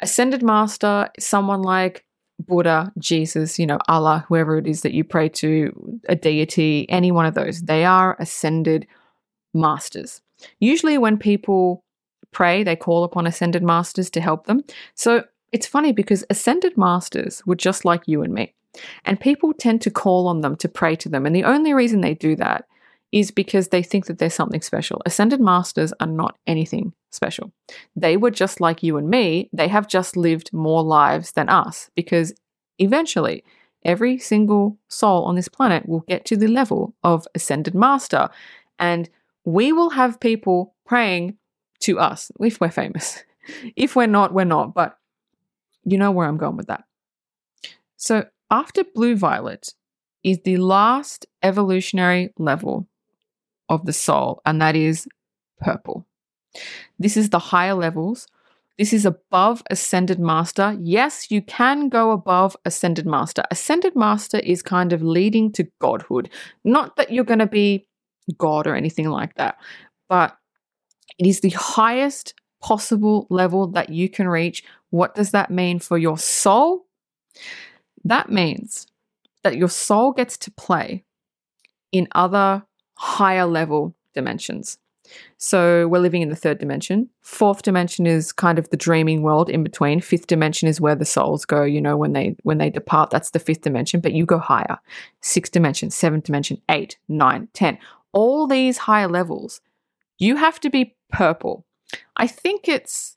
Ascended 0.00 0.42
master 0.42 1.08
someone 1.18 1.62
like 1.62 2.04
Buddha, 2.38 2.92
Jesus, 2.98 3.58
you 3.58 3.66
know, 3.66 3.78
Allah, 3.88 4.24
whoever 4.28 4.58
it 4.58 4.66
is 4.66 4.82
that 4.82 4.92
you 4.92 5.04
pray 5.04 5.28
to, 5.28 6.00
a 6.08 6.16
deity, 6.16 6.86
any 6.88 7.12
one 7.12 7.26
of 7.26 7.34
those. 7.34 7.62
They 7.62 7.84
are 7.84 8.16
ascended 8.18 8.86
masters. 9.54 10.20
Usually, 10.58 10.98
when 10.98 11.18
people 11.18 11.84
pray, 12.32 12.62
they 12.62 12.76
call 12.76 13.04
upon 13.04 13.26
ascended 13.26 13.62
masters 13.62 14.10
to 14.10 14.20
help 14.20 14.46
them. 14.46 14.62
So 14.94 15.24
it's 15.52 15.66
funny 15.66 15.92
because 15.92 16.24
ascended 16.30 16.76
masters 16.76 17.42
were 17.46 17.54
just 17.54 17.84
like 17.84 18.02
you 18.06 18.22
and 18.22 18.32
me. 18.32 18.54
And 19.04 19.20
people 19.20 19.52
tend 19.52 19.82
to 19.82 19.90
call 19.90 20.26
on 20.26 20.40
them 20.40 20.56
to 20.56 20.68
pray 20.68 20.96
to 20.96 21.08
them. 21.08 21.26
And 21.26 21.36
the 21.36 21.44
only 21.44 21.74
reason 21.74 22.00
they 22.00 22.14
do 22.14 22.34
that 22.36 22.66
is 23.12 23.30
because 23.30 23.68
they 23.68 23.82
think 23.82 24.06
that 24.06 24.18
there's 24.18 24.34
something 24.34 24.62
special. 24.62 25.02
Ascended 25.04 25.40
masters 25.40 25.92
are 26.00 26.06
not 26.06 26.38
anything 26.46 26.94
special. 27.10 27.52
They 27.94 28.16
were 28.16 28.30
just 28.30 28.60
like 28.60 28.82
you 28.82 28.96
and 28.96 29.10
me. 29.10 29.50
They 29.52 29.68
have 29.68 29.86
just 29.86 30.16
lived 30.16 30.50
more 30.52 30.82
lives 30.82 31.32
than 31.32 31.50
us 31.50 31.90
because 31.94 32.32
eventually 32.78 33.44
every 33.84 34.18
single 34.18 34.78
soul 34.88 35.24
on 35.24 35.34
this 35.34 35.48
planet 35.48 35.86
will 35.86 36.00
get 36.08 36.24
to 36.24 36.36
the 36.36 36.48
level 36.48 36.94
of 37.04 37.28
ascended 37.34 37.74
master. 37.74 38.30
And 38.78 39.10
we 39.44 39.72
will 39.72 39.90
have 39.90 40.20
people 40.20 40.74
praying 40.86 41.36
to 41.82 41.98
us 41.98 42.30
if 42.40 42.60
we're 42.60 42.70
famous. 42.70 43.22
if 43.76 43.96
we're 43.96 44.06
not, 44.06 44.32
we're 44.32 44.44
not. 44.44 44.74
But 44.74 44.96
you 45.84 45.98
know 45.98 46.10
where 46.10 46.26
I'm 46.26 46.38
going 46.38 46.56
with 46.56 46.68
that. 46.68 46.84
So 47.96 48.26
after 48.50 48.84
blue 48.84 49.16
violet 49.16 49.74
is 50.22 50.40
the 50.44 50.56
last 50.56 51.26
evolutionary 51.42 52.32
level 52.38 52.86
of 53.68 53.86
the 53.86 53.92
soul, 53.92 54.40
and 54.44 54.60
that 54.60 54.76
is 54.76 55.08
purple. 55.60 56.06
This 56.98 57.16
is 57.16 57.30
the 57.30 57.38
higher 57.38 57.74
levels. 57.74 58.28
This 58.78 58.92
is 58.92 59.04
above 59.04 59.62
Ascended 59.70 60.18
Master. 60.18 60.76
Yes, 60.80 61.30
you 61.30 61.42
can 61.42 61.88
go 61.88 62.10
above 62.10 62.56
Ascended 62.64 63.06
Master. 63.06 63.42
Ascended 63.50 63.94
Master 63.96 64.38
is 64.38 64.62
kind 64.62 64.92
of 64.92 65.02
leading 65.02 65.52
to 65.52 65.68
godhood. 65.80 66.30
Not 66.64 66.96
that 66.96 67.12
you're 67.12 67.24
going 67.24 67.38
to 67.38 67.46
be 67.46 67.86
God 68.38 68.66
or 68.66 68.74
anything 68.74 69.10
like 69.10 69.34
that, 69.34 69.56
but 70.08 70.36
it 71.22 71.28
is 71.28 71.38
the 71.38 71.50
highest 71.50 72.34
possible 72.60 73.28
level 73.30 73.68
that 73.68 73.90
you 73.90 74.08
can 74.08 74.26
reach. 74.26 74.64
What 74.90 75.14
does 75.14 75.30
that 75.30 75.52
mean 75.52 75.78
for 75.78 75.96
your 75.96 76.18
soul? 76.18 76.86
That 78.02 78.28
means 78.28 78.88
that 79.44 79.56
your 79.56 79.68
soul 79.68 80.10
gets 80.10 80.36
to 80.38 80.50
play 80.50 81.04
in 81.92 82.08
other 82.16 82.64
higher 82.94 83.46
level 83.46 83.94
dimensions. 84.14 84.78
So 85.38 85.86
we're 85.86 86.00
living 86.00 86.22
in 86.22 86.28
the 86.28 86.34
third 86.34 86.58
dimension. 86.58 87.08
Fourth 87.20 87.62
dimension 87.62 88.04
is 88.04 88.32
kind 88.32 88.58
of 88.58 88.70
the 88.70 88.76
dreaming 88.76 89.22
world 89.22 89.48
in 89.48 89.62
between. 89.62 90.00
Fifth 90.00 90.26
dimension 90.26 90.68
is 90.68 90.80
where 90.80 90.96
the 90.96 91.04
souls 91.04 91.44
go, 91.44 91.62
you 91.62 91.80
know, 91.80 91.96
when 91.96 92.14
they 92.14 92.34
when 92.42 92.58
they 92.58 92.70
depart. 92.70 93.10
That's 93.10 93.30
the 93.30 93.38
fifth 93.38 93.60
dimension, 93.60 94.00
but 94.00 94.12
you 94.12 94.26
go 94.26 94.38
higher. 94.38 94.78
Sixth 95.20 95.52
dimension, 95.52 95.90
seventh 95.90 96.24
dimension, 96.24 96.60
eight, 96.68 96.98
nine, 97.08 97.46
ten. 97.52 97.78
All 98.12 98.48
these 98.48 98.78
higher 98.78 99.08
levels, 99.08 99.60
you 100.18 100.36
have 100.36 100.60
to 100.60 100.70
be 100.70 100.96
purple. 101.12 101.64
I 102.16 102.26
think 102.26 102.68
it's 102.68 103.16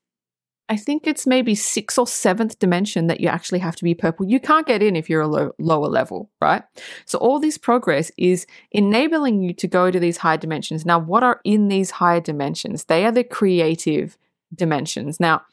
I 0.67 0.77
think 0.77 1.05
it's 1.05 1.27
maybe 1.27 1.53
sixth 1.53 1.99
or 1.99 2.07
seventh 2.07 2.57
dimension 2.57 3.05
that 3.07 3.19
you 3.19 3.27
actually 3.27 3.59
have 3.59 3.75
to 3.75 3.83
be 3.83 3.93
purple. 3.93 4.25
You 4.25 4.39
can't 4.39 4.65
get 4.65 4.81
in 4.81 4.95
if 4.95 5.09
you're 5.09 5.21
a 5.21 5.27
low, 5.27 5.51
lower 5.59 5.87
level, 5.87 6.31
right? 6.41 6.63
So 7.05 7.19
all 7.19 7.39
this 7.39 7.57
progress 7.57 8.11
is 8.17 8.47
enabling 8.71 9.43
you 9.43 9.53
to 9.53 9.67
go 9.67 9.91
to 9.91 9.99
these 9.99 10.17
higher 10.17 10.37
dimensions. 10.37 10.83
Now, 10.83 10.97
what 10.97 11.21
are 11.21 11.39
in 11.43 11.67
these 11.67 11.91
higher 11.91 12.19
dimensions? 12.19 12.85
They 12.85 13.05
are 13.05 13.11
the 13.11 13.23
creative 13.23 14.17
dimensions. 14.55 15.19
Now, 15.19 15.43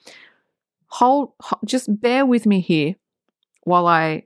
hold, 0.87 1.32
just 1.66 2.00
bear 2.00 2.25
with 2.25 2.46
me 2.46 2.61
here 2.61 2.94
while 3.64 3.87
I 3.87 4.25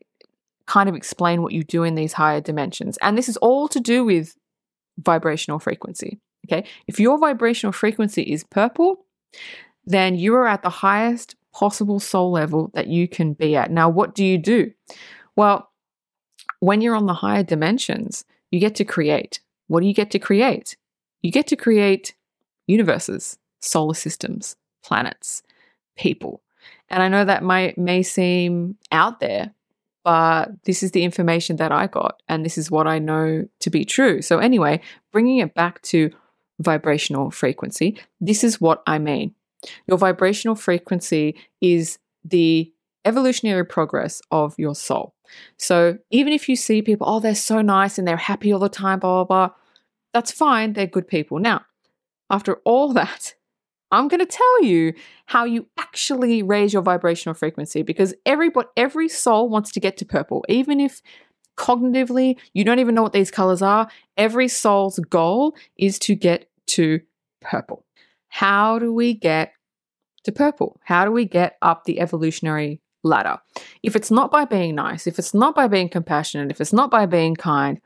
kind 0.67 0.89
of 0.89 0.95
explain 0.95 1.43
what 1.43 1.53
you 1.53 1.65
do 1.65 1.83
in 1.83 1.97
these 1.97 2.13
higher 2.13 2.41
dimensions. 2.41 2.97
And 3.03 3.19
this 3.19 3.29
is 3.29 3.37
all 3.39 3.67
to 3.69 3.81
do 3.81 4.05
with 4.05 4.37
vibrational 4.99 5.59
frequency. 5.59 6.21
Okay. 6.47 6.67
If 6.87 7.01
your 7.01 7.19
vibrational 7.19 7.73
frequency 7.73 8.23
is 8.23 8.45
purple, 8.45 9.05
then 9.85 10.17
you 10.17 10.35
are 10.35 10.47
at 10.47 10.63
the 10.63 10.71
highest 10.71 11.37
possible 11.53 12.01
soul 12.01 12.31
level 12.31 12.71
that 12.75 12.87
you 12.87 13.09
can 13.09 13.33
be 13.33 13.57
at. 13.57 13.71
Now, 13.71 13.89
what 13.89 14.15
do 14.15 14.25
you 14.25 14.39
do? 14.39 14.73
Well, 15.37 15.71
when 16.61 16.81
you're 16.81 16.95
on 16.95 17.07
the 17.07 17.15
higher 17.15 17.43
dimensions, 17.43 18.25
you 18.51 18.61
get 18.61 18.75
to 18.77 18.85
create. 18.85 19.41
What 19.69 19.81
do 19.81 19.87
you 19.87 19.95
get 19.95 20.11
to 20.13 20.19
create? 20.19 20.77
You 21.23 21.31
get 21.33 21.47
to 21.49 21.57
create 21.57 22.15
universes, 22.67 23.39
solar 23.61 23.95
systems, 23.95 24.57
planets, 24.83 25.43
people. 25.97 26.43
And 26.89 27.03
I 27.03 27.09
know 27.09 27.25
that 27.25 27.43
might 27.43 27.79
may 27.79 28.03
seem 28.03 28.77
out 28.93 29.21
there, 29.21 29.53
but 30.05 30.51
this 30.65 30.83
is 30.83 30.93
the 30.93 31.03
information 31.03 31.57
that 31.57 31.73
I 31.73 31.87
got 31.89 32.23
and 32.29 32.45
this 32.45 32.59
is 32.59 32.71
what 32.71 32.87
I 32.87 32.99
know 32.99 33.49
to 33.61 33.71
be 33.71 33.85
true. 33.85 34.23
So 34.23 34.39
anyway, 34.39 34.81
bringing 35.13 35.39
it 35.39 35.55
back 35.55 35.83
to 35.83 36.11
vibrational 36.61 37.31
frequency, 37.31 37.99
this 38.21 38.45
is 38.45 38.61
what 38.61 38.83
I 38.87 38.99
mean. 38.99 39.35
Your 39.87 39.99
vibrational 39.99 40.55
frequency 40.55 41.37
is 41.61 41.99
the 42.25 42.73
evolutionary 43.05 43.65
progress 43.65 44.21
of 44.31 44.55
your 44.59 44.75
soul. 44.75 45.15
So 45.59 45.99
even 46.11 46.33
if 46.33 46.49
you 46.49 46.57
see 46.57 46.83
people, 46.83 47.09
oh, 47.09 47.21
they're 47.21 47.35
so 47.35 47.63
nice 47.63 47.99
and 47.99 48.07
they're 48.07 48.17
happy 48.17 48.53
all 48.53 48.59
the 48.59 48.69
time, 48.69 48.99
blah, 48.99 49.25
blah, 49.25 49.49
blah, 49.49 49.55
that's 50.13 50.33
fine. 50.33 50.73
They're 50.73 50.87
good 50.87 51.09
people. 51.09 51.39
Now, 51.39 51.63
after 52.31 52.57
all 52.65 52.93
that, 52.95 53.35
I'm 53.93 54.09
going 54.09 54.21
to 54.21 54.27
tell 54.27 54.63
you 54.65 54.95
how 55.27 55.45
you 55.45 55.67
actually 55.79 56.43
raise 56.43 56.73
your 56.73 56.83
vibrational 56.83 57.35
frequency 57.35 57.83
because 57.83 58.15
everybody, 58.25 58.69
every 58.77 59.09
soul 59.09 59.49
wants 59.49 59.71
to 59.73 59.81
get 59.81 59.97
to 59.99 60.05
purple, 60.05 60.45
even 60.49 60.81
if 60.81 61.03
cognitively 61.57 62.37
you 62.53 62.65
don't 62.65 62.79
even 62.79 62.95
know 62.95 63.03
what 63.03 63.13
these 63.13 63.31
colors 63.31 63.63
are. 63.63 63.89
Every 64.17 64.49
soul's 64.49 64.99
goal 64.99 65.57
is 65.77 65.99
to 66.01 66.15
get 66.15 66.49
to 66.69 67.01
purple. 67.41 67.85
How 68.29 68.79
do 68.79 68.93
we 68.93 69.15
get 69.15 69.53
to 70.25 70.33
purple? 70.33 70.81
How 70.85 71.05
do 71.05 71.11
we 71.11 71.25
get 71.25 71.57
up 71.63 71.85
the 71.85 72.01
evolutionary 72.01 72.81
ladder? 73.03 73.39
If 73.83 73.97
it's 73.97 74.11
not 74.11 74.31
by 74.31 74.45
being 74.45 74.75
nice, 74.75 75.07
if 75.07 75.19
it's 75.19 75.35
not 75.35 75.55
by 75.55 75.69
being 75.69 75.89
compassionate, 75.89 76.51
if 76.51 76.61
it's 76.61 76.73
not 76.73 76.91
by 76.91 77.07
being 77.07 77.35
kind, 77.35 77.81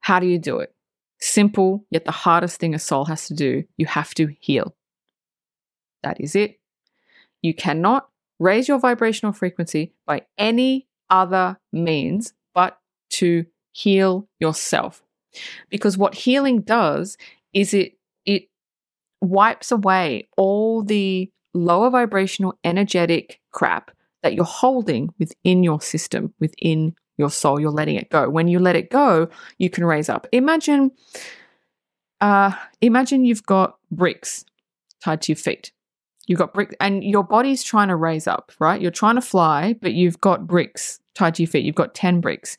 how 0.00 0.20
do 0.20 0.26
you 0.26 0.38
do 0.38 0.58
it? 0.58 0.74
Simple, 1.20 1.84
yet 1.90 2.04
the 2.04 2.12
hardest 2.12 2.58
thing 2.58 2.74
a 2.74 2.78
soul 2.78 3.04
has 3.06 3.28
to 3.28 3.34
do 3.34 3.64
you 3.76 3.86
have 3.86 4.14
to 4.14 4.34
heal. 4.40 4.74
That 6.02 6.20
is 6.20 6.34
it. 6.34 6.58
You 7.42 7.54
cannot 7.54 8.08
raise 8.38 8.66
your 8.68 8.78
vibrational 8.78 9.32
frequency 9.32 9.94
by 10.04 10.22
any 10.36 10.88
other 11.08 11.58
means 11.72 12.32
but 12.54 12.78
to 13.12 13.46
heal 13.72 14.28
yourself. 14.38 15.02
Because 15.70 15.96
what 15.96 16.14
healing 16.14 16.60
does 16.60 17.16
is 17.52 17.72
it 17.72 17.94
it 18.26 18.44
wipes 19.20 19.72
away 19.72 20.28
all 20.36 20.82
the 20.82 21.30
lower 21.54 21.90
vibrational 21.90 22.58
energetic 22.64 23.40
crap 23.50 23.90
that 24.22 24.34
you're 24.34 24.44
holding 24.44 25.12
within 25.18 25.62
your 25.62 25.80
system, 25.80 26.32
within 26.38 26.94
your 27.18 27.30
soul. 27.30 27.60
You're 27.60 27.70
letting 27.70 27.96
it 27.96 28.10
go. 28.10 28.28
When 28.28 28.48
you 28.48 28.58
let 28.58 28.76
it 28.76 28.90
go, 28.90 29.28
you 29.58 29.68
can 29.68 29.84
raise 29.84 30.08
up. 30.08 30.26
Imagine, 30.32 30.92
uh, 32.20 32.52
imagine 32.80 33.24
you've 33.24 33.44
got 33.44 33.76
bricks 33.90 34.44
tied 35.02 35.22
to 35.22 35.32
your 35.32 35.36
feet. 35.36 35.72
You've 36.26 36.38
got 36.38 36.54
bricks, 36.54 36.74
and 36.80 37.02
your 37.02 37.24
body's 37.24 37.64
trying 37.64 37.88
to 37.88 37.96
raise 37.96 38.28
up, 38.28 38.52
right? 38.60 38.80
You're 38.80 38.92
trying 38.92 39.16
to 39.16 39.20
fly, 39.20 39.74
but 39.82 39.92
you've 39.92 40.20
got 40.20 40.46
bricks 40.46 41.00
tied 41.14 41.34
to 41.34 41.42
your 41.42 41.50
feet. 41.50 41.64
You've 41.64 41.74
got 41.74 41.94
10 41.94 42.20
bricks. 42.20 42.56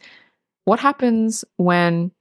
What 0.66 0.80
happens 0.80 1.44
when 1.58 2.12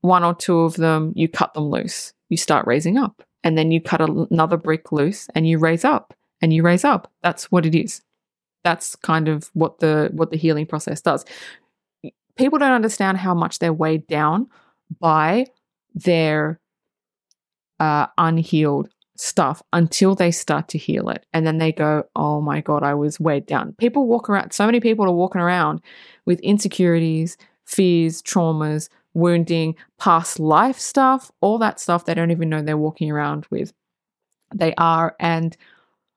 one 0.00 0.24
or 0.24 0.34
two 0.34 0.60
of 0.60 0.74
them 0.74 1.12
you 1.16 1.28
cut 1.28 1.54
them 1.54 1.70
loose? 1.70 2.12
You 2.28 2.36
start 2.36 2.66
raising 2.66 2.98
up 2.98 3.22
and 3.42 3.58
then 3.58 3.70
you 3.70 3.80
cut 3.80 4.00
another 4.00 4.56
brick 4.56 4.92
loose 4.92 5.28
and 5.34 5.46
you 5.46 5.58
raise 5.58 5.84
up 5.84 6.14
and 6.40 6.52
you 6.52 6.62
raise 6.62 6.84
up. 6.84 7.10
That's 7.22 7.50
what 7.50 7.66
it 7.66 7.74
is. 7.74 8.02
That's 8.64 8.96
kind 8.96 9.28
of 9.28 9.50
what 9.52 9.80
the 9.80 10.10
what 10.12 10.30
the 10.30 10.36
healing 10.36 10.66
process 10.66 11.00
does. 11.00 11.24
People 12.36 12.58
don't 12.58 12.72
understand 12.72 13.18
how 13.18 13.34
much 13.34 13.58
they're 13.58 13.72
weighed 13.72 14.06
down 14.06 14.48
by 14.98 15.46
their 15.94 16.60
uh, 17.78 18.06
unhealed 18.18 18.88
stuff 19.16 19.62
until 19.72 20.14
they 20.14 20.30
start 20.30 20.68
to 20.68 20.78
heal 20.78 21.08
it. 21.08 21.24
And 21.32 21.46
then 21.46 21.58
they 21.58 21.72
go, 21.72 22.04
oh 22.16 22.40
my 22.40 22.60
God, 22.60 22.82
I 22.82 22.94
was 22.94 23.20
weighed 23.20 23.46
down. 23.46 23.74
People 23.78 24.06
walk 24.06 24.28
around, 24.28 24.52
so 24.52 24.66
many 24.66 24.80
people 24.80 25.04
are 25.04 25.12
walking 25.12 25.40
around 25.40 25.80
with 26.26 26.40
insecurities, 26.40 27.36
fears, 27.64 28.22
traumas, 28.22 28.88
wounding, 29.14 29.76
past 29.98 30.38
life 30.38 30.78
stuff, 30.78 31.30
all 31.40 31.58
that 31.58 31.80
stuff 31.80 32.04
they 32.04 32.14
don't 32.14 32.30
even 32.30 32.48
know 32.48 32.62
they're 32.62 32.76
walking 32.76 33.10
around 33.10 33.46
with. 33.50 33.72
They 34.54 34.74
are. 34.76 35.16
And 35.18 35.56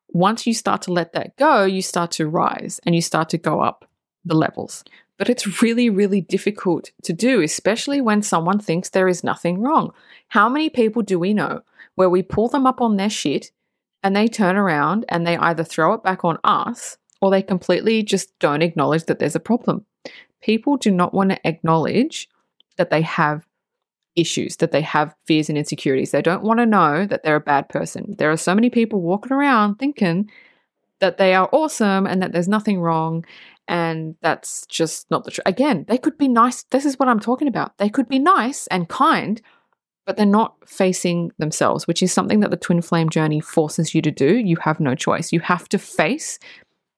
once 0.09 0.47
you 0.47 0.53
start 0.53 0.81
to 0.83 0.93
let 0.93 1.13
that 1.13 1.35
go, 1.37 1.63
you 1.63 1.81
start 1.81 2.11
to 2.11 2.27
rise 2.27 2.79
and 2.85 2.95
you 2.95 3.01
start 3.01 3.29
to 3.29 3.37
go 3.37 3.61
up 3.61 3.89
the 4.25 4.35
levels. 4.35 4.83
But 5.17 5.29
it's 5.29 5.61
really, 5.61 5.89
really 5.89 6.21
difficult 6.21 6.91
to 7.03 7.13
do, 7.13 7.41
especially 7.41 8.01
when 8.01 8.21
someone 8.21 8.59
thinks 8.59 8.89
there 8.89 9.07
is 9.07 9.23
nothing 9.23 9.59
wrong. 9.61 9.91
How 10.27 10.47
many 10.47 10.69
people 10.69 11.01
do 11.01 11.17
we 11.17 11.33
know 11.33 11.61
where 11.95 12.09
we 12.09 12.21
pull 12.21 12.47
them 12.47 12.67
up 12.67 12.81
on 12.81 12.97
their 12.97 13.09
shit 13.09 13.51
and 14.03 14.15
they 14.15 14.27
turn 14.27 14.57
around 14.57 15.05
and 15.09 15.25
they 15.25 15.37
either 15.37 15.63
throw 15.63 15.93
it 15.93 16.03
back 16.03 16.23
on 16.23 16.37
us 16.43 16.97
or 17.19 17.31
they 17.31 17.41
completely 17.41 18.03
just 18.03 18.37
don't 18.39 18.61
acknowledge 18.61 19.05
that 19.05 19.17
there's 19.17 19.35
a 19.35 19.39
problem? 19.39 19.85
People 20.41 20.77
do 20.77 20.91
not 20.91 21.13
want 21.13 21.31
to 21.31 21.47
acknowledge 21.47 22.29
that 22.77 22.89
they 22.89 23.01
have 23.01 23.45
issues, 24.15 24.57
that 24.57 24.71
they 24.71 24.81
have 24.81 25.15
fears 25.25 25.49
and 25.49 25.57
insecurities. 25.57 26.11
They 26.11 26.21
don't 26.21 26.43
want 26.43 26.59
to 26.59 26.65
know 26.65 27.05
that 27.05 27.23
they're 27.23 27.35
a 27.35 27.41
bad 27.41 27.69
person. 27.69 28.15
There 28.17 28.31
are 28.31 28.37
so 28.37 28.55
many 28.55 28.69
people 28.69 29.01
walking 29.01 29.31
around 29.31 29.75
thinking 29.75 30.29
that 30.99 31.17
they 31.17 31.35
are 31.35 31.49
awesome 31.51 32.07
and 32.07 32.21
that 32.21 32.31
there's 32.31 32.47
nothing 32.47 32.79
wrong 32.81 33.23
and 33.67 34.15
that's 34.21 34.65
just 34.67 35.09
not 35.11 35.23
the 35.23 35.31
truth. 35.31 35.45
Again, 35.45 35.85
they 35.87 35.97
could 35.97 36.17
be 36.17 36.27
nice. 36.27 36.63
This 36.63 36.85
is 36.85 36.97
what 36.97 37.09
I'm 37.09 37.19
talking 37.19 37.47
about. 37.47 37.77
They 37.77 37.89
could 37.89 38.07
be 38.07 38.19
nice 38.19 38.65
and 38.67 38.87
kind, 38.87 39.41
but 40.05 40.15
they're 40.15 40.25
not 40.25 40.55
facing 40.65 41.31
themselves, 41.37 41.85
which 41.85 42.01
is 42.01 42.13
something 42.13 42.39
that 42.39 42.49
the 42.49 42.57
twin 42.57 42.81
flame 42.81 43.09
journey 43.09 43.41
forces 43.41 43.93
you 43.93 44.01
to 44.01 44.11
do. 44.11 44.37
You 44.37 44.57
have 44.61 44.79
no 44.79 44.95
choice. 44.95 45.33
You 45.33 45.41
have 45.41 45.67
to 45.69 45.77
face 45.77 46.39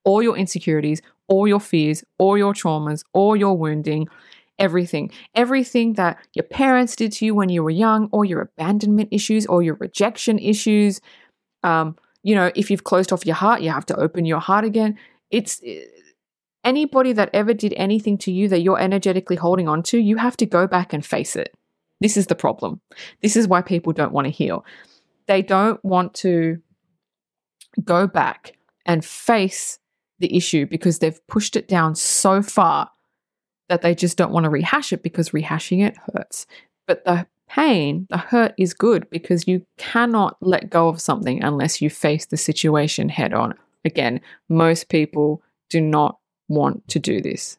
all 0.03 0.22
your 0.22 0.38
insecurities, 0.38 1.01
all 1.29 1.48
your 1.48 1.59
fears, 1.59 2.03
all 2.17 2.38
your 2.38 2.53
traumas, 2.53 3.03
all 3.13 3.36
your 3.36 3.57
wounding, 3.57 4.07
everything. 4.57 5.12
Everything 5.36 5.93
that 5.93 6.17
your 6.33 6.43
parents 6.43 6.95
did 6.95 7.12
to 7.13 7.25
you 7.25 7.33
when 7.33 7.50
you 7.50 7.63
were 7.63 7.69
young, 7.69 8.09
or 8.12 8.25
your 8.25 8.41
abandonment 8.41 9.09
issues, 9.12 9.45
or 9.45 9.63
your 9.63 9.75
rejection 9.75 10.38
issues. 10.39 11.00
Um, 11.63 11.95
you 12.24 12.36
know, 12.36 12.51
if 12.55 12.69
you've 12.69 12.83
closed 12.83 13.13
off 13.13 13.25
your 13.25 13.36
heart, 13.36 13.62
you 13.62 13.71
have 13.71 13.86
to 13.88 13.95
open 13.95 14.25
your 14.25 14.39
heart 14.39 14.65
again. 14.65 14.98
It's 15.31 15.62
anybody 16.63 17.13
that 17.13 17.29
ever 17.33 17.53
did 17.53 17.74
anything 17.77 18.17
to 18.19 18.31
you 18.31 18.48
that 18.50 18.62
you're 18.62 18.79
energetically 18.79 19.36
holding 19.36 19.67
on 19.67 19.83
to, 19.83 19.98
you 19.98 20.17
have 20.17 20.36
to 20.38 20.45
go 20.45 20.67
back 20.67 20.93
and 20.93 21.05
face 21.05 21.36
it. 21.36 21.55
This 22.01 22.17
is 22.17 22.27
the 22.27 22.36
problem. 22.36 22.81
This 23.21 23.36
is 23.36 23.48
why 23.48 23.62
people 23.62 23.93
don't 23.93 24.12
want 24.12 24.25
to 24.25 24.31
heal. 24.31 24.65
They 25.27 25.41
don't 25.41 25.83
want 25.83 26.13
to 26.15 26.57
go 27.83 28.07
back 28.07 28.57
and 28.86 29.03
face 29.05 29.79
the 30.19 30.35
issue 30.35 30.65
because 30.65 30.99
they've 30.99 31.25
pushed 31.27 31.55
it 31.55 31.67
down 31.67 31.95
so 31.95 32.41
far 32.41 32.89
that 33.69 33.81
they 33.81 33.95
just 33.95 34.17
don't 34.17 34.31
want 34.31 34.43
to 34.43 34.49
rehash 34.49 34.91
it 34.91 35.03
because 35.03 35.29
rehashing 35.29 35.85
it 35.85 35.95
hurts. 36.13 36.45
But 36.88 37.05
the 37.05 37.27
pain, 37.47 38.07
the 38.09 38.17
hurt 38.17 38.53
is 38.57 38.73
good 38.73 39.09
because 39.09 39.47
you 39.47 39.65
cannot 39.77 40.38
let 40.41 40.69
go 40.69 40.88
of 40.88 41.01
something 41.01 41.43
unless 41.43 41.81
you 41.81 41.89
face 41.89 42.25
the 42.25 42.38
situation 42.38 43.09
head 43.09 43.33
on. 43.33 43.53
Again, 43.85 44.21
most 44.49 44.89
people 44.89 45.41
do 45.69 45.81
not 45.81 46.17
want 46.47 46.88
to 46.89 46.99
do 46.99 47.21
this. 47.21 47.57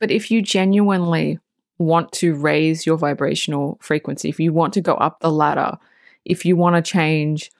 But 0.00 0.10
if 0.10 0.30
you 0.30 0.42
genuinely 0.42 1.38
want 1.78 2.12
to 2.12 2.34
raise 2.34 2.86
your 2.86 2.96
vibrational 2.96 3.78
frequency, 3.80 4.28
if 4.28 4.40
you 4.40 4.52
want 4.52 4.72
to 4.74 4.80
go 4.80 4.94
up 4.94 5.20
the 5.20 5.30
ladder, 5.30 5.76
if 6.24 6.44
you 6.44 6.56
want 6.56 6.76
to 6.76 6.90
change 6.90 7.50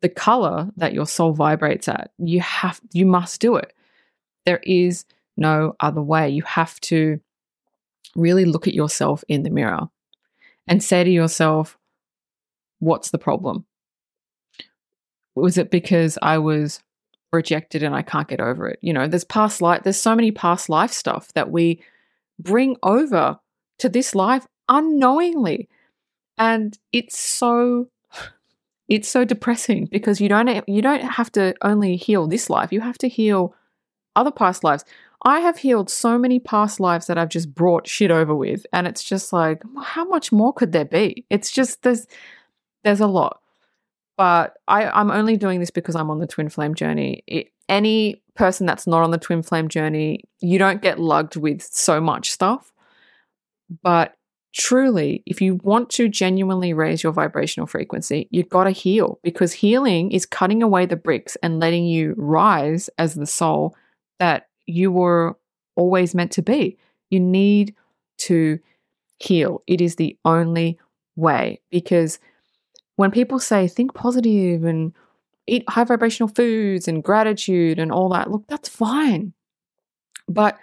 the 0.00 0.08
color 0.08 0.70
that 0.76 0.92
your 0.92 1.06
soul 1.06 1.32
vibrates 1.32 1.88
at, 1.88 2.12
you 2.18 2.40
have 2.40 2.80
you 2.92 3.06
must 3.06 3.40
do 3.40 3.56
it. 3.56 3.72
There 4.44 4.60
is 4.62 5.04
no 5.36 5.74
other 5.80 6.02
way. 6.02 6.28
You 6.28 6.42
have 6.42 6.80
to 6.82 7.20
really 8.16 8.44
look 8.44 8.66
at 8.66 8.74
yourself 8.74 9.22
in 9.28 9.42
the 9.42 9.50
mirror 9.50 9.88
and 10.66 10.82
say 10.82 11.04
to 11.04 11.10
yourself, 11.10 11.78
what's 12.78 13.10
the 13.10 13.18
problem? 13.18 13.64
Was 15.34 15.58
it 15.58 15.70
because 15.70 16.18
I 16.20 16.38
was 16.38 16.80
rejected 17.32 17.82
and 17.82 17.94
I 17.94 18.02
can't 18.02 18.28
get 18.28 18.40
over 18.40 18.68
it. 18.68 18.78
You 18.82 18.92
know, 18.92 19.06
there's 19.06 19.24
past 19.24 19.60
life, 19.60 19.82
there's 19.82 20.00
so 20.00 20.14
many 20.14 20.32
past 20.32 20.68
life 20.68 20.92
stuff 20.92 21.32
that 21.34 21.50
we 21.50 21.82
bring 22.38 22.76
over 22.82 23.38
to 23.78 23.88
this 23.88 24.14
life 24.14 24.46
unknowingly. 24.68 25.68
And 26.38 26.78
it's 26.92 27.18
so 27.18 27.88
it's 28.88 29.08
so 29.08 29.24
depressing 29.24 29.86
because 29.90 30.20
you 30.20 30.28
don't 30.28 30.68
you 30.68 30.82
don't 30.82 31.02
have 31.02 31.30
to 31.32 31.54
only 31.62 31.96
heal 31.96 32.26
this 32.26 32.48
life, 32.50 32.72
you 32.72 32.80
have 32.80 32.98
to 32.98 33.08
heal 33.08 33.54
other 34.16 34.30
past 34.30 34.64
lives. 34.64 34.84
I 35.24 35.40
have 35.40 35.58
healed 35.58 35.90
so 35.90 36.16
many 36.16 36.38
past 36.38 36.78
lives 36.78 37.06
that 37.08 37.18
I've 37.18 37.28
just 37.28 37.52
brought 37.52 37.88
shit 37.88 38.10
over 38.10 38.34
with 38.34 38.64
and 38.72 38.86
it's 38.86 39.02
just 39.02 39.32
like 39.32 39.62
how 39.82 40.04
much 40.04 40.32
more 40.32 40.52
could 40.52 40.72
there 40.72 40.84
be? 40.84 41.26
It's 41.30 41.50
just 41.50 41.82
there's 41.82 42.06
there's 42.84 43.00
a 43.00 43.06
lot 43.06 43.40
but 44.18 44.58
I, 44.66 44.86
I'm 44.86 45.12
only 45.12 45.36
doing 45.36 45.60
this 45.60 45.70
because 45.70 45.94
I'm 45.94 46.10
on 46.10 46.18
the 46.18 46.26
twin 46.26 46.48
flame 46.48 46.74
journey. 46.74 47.22
It, 47.28 47.52
any 47.68 48.20
person 48.34 48.66
that's 48.66 48.86
not 48.86 49.02
on 49.02 49.12
the 49.12 49.18
twin 49.18 49.42
flame 49.42 49.68
journey, 49.68 50.24
you 50.40 50.58
don't 50.58 50.82
get 50.82 50.98
lugged 50.98 51.36
with 51.36 51.62
so 51.62 52.00
much 52.00 52.32
stuff. 52.32 52.72
But 53.82 54.16
truly, 54.52 55.22
if 55.26 55.40
you 55.40 55.56
want 55.62 55.90
to 55.90 56.08
genuinely 56.08 56.72
raise 56.72 57.02
your 57.02 57.12
vibrational 57.12 57.66
frequency, 57.66 58.28
you've 58.30 58.48
got 58.48 58.64
to 58.64 58.70
heal 58.70 59.18
because 59.22 59.52
healing 59.52 60.10
is 60.12 60.26
cutting 60.26 60.62
away 60.62 60.86
the 60.86 60.96
bricks 60.96 61.36
and 61.42 61.60
letting 61.60 61.84
you 61.84 62.14
rise 62.16 62.88
as 62.98 63.14
the 63.14 63.26
soul 63.26 63.76
that 64.18 64.48
you 64.66 64.90
were 64.90 65.36
always 65.76 66.14
meant 66.14 66.32
to 66.32 66.42
be. 66.42 66.76
You 67.10 67.20
need 67.20 67.74
to 68.18 68.58
heal. 69.18 69.62
It 69.66 69.80
is 69.80 69.96
the 69.96 70.16
only 70.24 70.78
way 71.16 71.60
because 71.70 72.18
when 72.96 73.10
people 73.10 73.38
say 73.38 73.68
think 73.68 73.94
positive 73.94 74.64
and 74.64 74.92
eat 75.46 75.64
high 75.68 75.84
vibrational 75.84 76.28
foods 76.28 76.88
and 76.88 77.02
gratitude 77.02 77.78
and 77.78 77.92
all 77.92 78.08
that, 78.10 78.30
look, 78.30 78.46
that's 78.48 78.68
fine. 78.68 79.32
But 80.28 80.58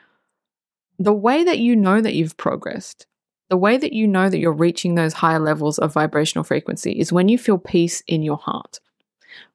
the 1.00 1.13
way 1.13 1.43
that 1.43 1.60
you 1.60 1.76
know 1.76 2.02
that 2.02 2.13
you've 2.13 2.38
progressed, 2.38 3.08
the 3.49 3.58
way 3.58 3.77
that 3.77 3.93
you 3.93 4.08
know 4.08 4.29
that 4.29 4.39
you're 4.39 4.53
reaching 4.53 4.95
those 4.95 5.13
higher 5.13 5.39
levels 5.39 5.77
of 5.79 5.93
vibrational 5.93 6.43
frequency 6.43 6.91
is 6.93 7.13
when 7.13 7.29
you 7.29 7.38
feel 7.38 7.58
peace 7.58 8.01
in 8.08 8.23
your 8.23 8.38
heart. 8.38 8.79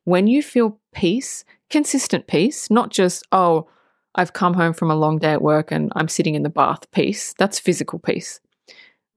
When 0.04 0.26
you 0.26 0.42
feel 0.42 0.78
peace, 0.92 1.44
consistent 1.68 2.26
peace, 2.26 2.70
not 2.70 2.90
just, 2.90 3.26
oh, 3.32 3.68
I've 4.14 4.32
come 4.32 4.54
home 4.54 4.72
from 4.72 4.90
a 4.90 4.96
long 4.96 5.18
day 5.18 5.32
at 5.32 5.42
work 5.42 5.70
and 5.70 5.92
I'm 5.94 6.08
sitting 6.08 6.34
in 6.34 6.42
the 6.42 6.48
bath 6.48 6.90
peace. 6.90 7.34
That's 7.38 7.58
physical 7.58 7.98
peace. 7.98 8.40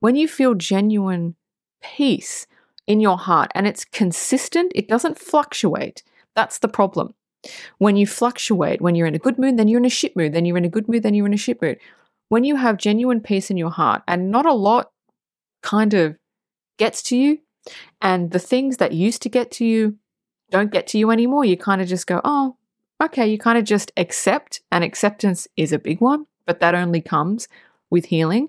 When 0.00 0.16
you 0.16 0.28
feel 0.28 0.54
genuine 0.54 1.36
peace, 1.82 2.46
in 2.86 3.00
your 3.00 3.18
heart 3.18 3.50
and 3.54 3.66
it's 3.66 3.84
consistent, 3.84 4.72
it 4.74 4.88
doesn't 4.88 5.18
fluctuate. 5.18 6.02
That's 6.34 6.58
the 6.58 6.68
problem. 6.68 7.14
When 7.78 7.96
you 7.96 8.06
fluctuate, 8.06 8.80
when 8.80 8.94
you're 8.94 9.06
in 9.06 9.14
a 9.14 9.18
good 9.18 9.38
mood, 9.38 9.58
then 9.58 9.68
you're 9.68 9.80
in 9.80 9.84
a 9.84 9.90
shit 9.90 10.16
mood, 10.16 10.32
then 10.32 10.44
you're 10.44 10.56
in 10.56 10.64
a 10.64 10.70
good 10.70 10.88
mood, 10.88 11.02
then 11.02 11.14
you're 11.14 11.26
in 11.26 11.34
a 11.34 11.38
shit 11.38 11.60
mood. 11.60 11.78
When 12.28 12.44
you 12.44 12.56
have 12.56 12.76
genuine 12.76 13.20
peace 13.20 13.50
in 13.50 13.56
your 13.56 13.70
heart 13.70 14.02
and 14.08 14.30
not 14.30 14.46
a 14.46 14.52
lot 14.52 14.90
kind 15.62 15.94
of 15.94 16.16
gets 16.78 17.02
to 17.04 17.16
you, 17.16 17.38
and 18.00 18.30
the 18.30 18.38
things 18.38 18.76
that 18.78 18.92
used 18.92 19.22
to 19.22 19.28
get 19.28 19.50
to 19.52 19.64
you 19.64 19.96
don't 20.50 20.72
get 20.72 20.86
to 20.88 20.98
you 20.98 21.10
anymore, 21.10 21.44
you 21.44 21.56
kind 21.56 21.80
of 21.80 21.88
just 21.88 22.06
go, 22.06 22.20
oh, 22.24 22.56
okay, 23.02 23.26
you 23.26 23.38
kind 23.38 23.58
of 23.58 23.64
just 23.64 23.92
accept, 23.96 24.60
and 24.70 24.84
acceptance 24.84 25.48
is 25.56 25.72
a 25.72 25.78
big 25.78 26.00
one, 26.00 26.26
but 26.46 26.60
that 26.60 26.74
only 26.74 27.00
comes 27.00 27.48
with 27.90 28.06
healing. 28.06 28.48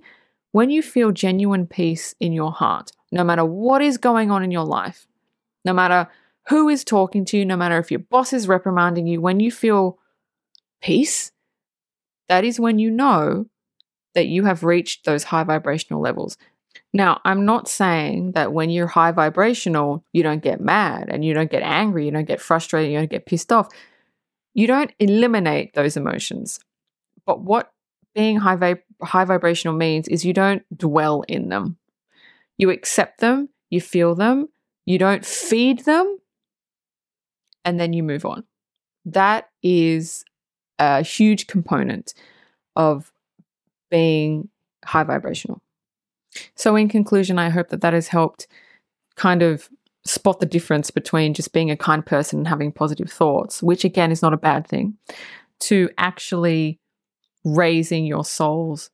When 0.52 0.70
you 0.70 0.82
feel 0.82 1.12
genuine 1.12 1.68
peace 1.68 2.16
in 2.20 2.34
your 2.34 2.52
heart, 2.52 2.92
no 3.12 3.24
matter 3.24 3.46
what 3.46 3.82
is 3.82 3.98
going 3.98 4.32
on 4.32 4.44
in 4.44 4.52
your 4.52 4.66
life, 4.66 5.08
no 5.64 5.74
matter 5.74 6.10
who 6.50 6.70
is 6.70 6.84
talking 6.84 7.26
to 7.26 7.38
you, 7.38 7.46
no 7.46 7.58
matter 7.58 7.78
if 7.78 7.90
your 7.92 8.00
boss 8.00 8.34
is 8.34 8.48
reprimanding 8.48 9.08
you, 9.08 9.20
when 9.20 9.40
you 9.40 9.52
feel 9.52 9.98
peace, 10.82 11.32
that 12.30 12.44
is 12.44 12.60
when 12.60 12.80
you 12.80 12.92
know 12.92 13.48
that 14.16 14.28
you 14.28 14.46
have 14.46 14.64
reached 14.64 15.06
those 15.06 15.26
high 15.26 15.44
vibrational 15.44 16.02
levels. 16.02 16.38
Now, 16.94 17.22
I'm 17.26 17.46
not 17.46 17.68
saying 17.68 18.32
that 18.32 18.54
when 18.54 18.70
you're 18.70 18.88
high 18.88 19.12
vibrational, 19.12 20.04
you 20.14 20.24
don't 20.24 20.42
get 20.42 20.62
mad 20.62 21.08
and 21.10 21.24
you 21.24 21.34
don't 21.34 21.52
get 21.52 21.62
angry, 21.62 22.06
you 22.06 22.12
don't 22.12 22.28
get 22.28 22.42
frustrated, 22.42 22.92
you 22.92 22.98
don't 22.98 23.10
get 23.10 23.26
pissed 23.26 23.52
off. 23.52 23.70
You 24.54 24.68
don't 24.68 24.92
eliminate 25.00 25.74
those 25.74 25.98
emotions. 25.98 26.60
But 27.26 27.42
what 27.42 27.74
being 28.14 28.38
high, 28.38 28.56
vib- 28.56 28.82
high 29.02 29.26
vibrational 29.26 29.76
means 29.76 30.08
is 30.08 30.26
you 30.26 30.34
don't 30.34 30.64
dwell 30.76 31.24
in 31.28 31.50
them. 31.50 31.78
You 32.58 32.70
accept 32.70 33.20
them, 33.20 33.50
you 33.70 33.82
feel 33.82 34.16
them, 34.16 34.48
you 34.86 34.98
don't 34.98 35.26
feed 35.26 35.80
them, 35.80 36.18
and 37.66 37.80
then 37.80 37.92
you 37.92 38.04
move 38.04 38.26
on. 38.26 38.46
That 39.04 39.50
is 39.62 40.24
a 40.80 41.02
huge 41.02 41.48
component 41.48 42.14
of 42.76 43.12
being 43.96 44.50
high 44.84 45.04
vibrational. 45.04 45.62
So, 46.56 46.76
in 46.76 46.90
conclusion, 46.90 47.40
I 47.40 47.50
hope 47.50 47.70
that 47.70 47.80
that 47.80 47.94
has 47.94 48.10
helped 48.10 48.46
kind 49.16 49.42
of 49.42 49.70
spot 50.04 50.42
the 50.42 50.46
difference 50.46 50.92
between 50.92 51.34
just 51.34 51.54
being 51.54 51.72
a 51.72 51.78
kind 51.78 52.06
person 52.06 52.40
and 52.40 52.48
having 52.48 52.74
positive 52.74 53.10
thoughts, 53.10 53.64
which 53.64 53.86
again 53.86 54.12
is 54.12 54.22
not 54.22 54.34
a 54.34 54.38
bad 54.38 54.68
thing, 54.68 54.98
to 55.62 55.90
actually 55.98 56.78
raising 57.46 58.06
your 58.06 58.26
soul's 58.26 58.90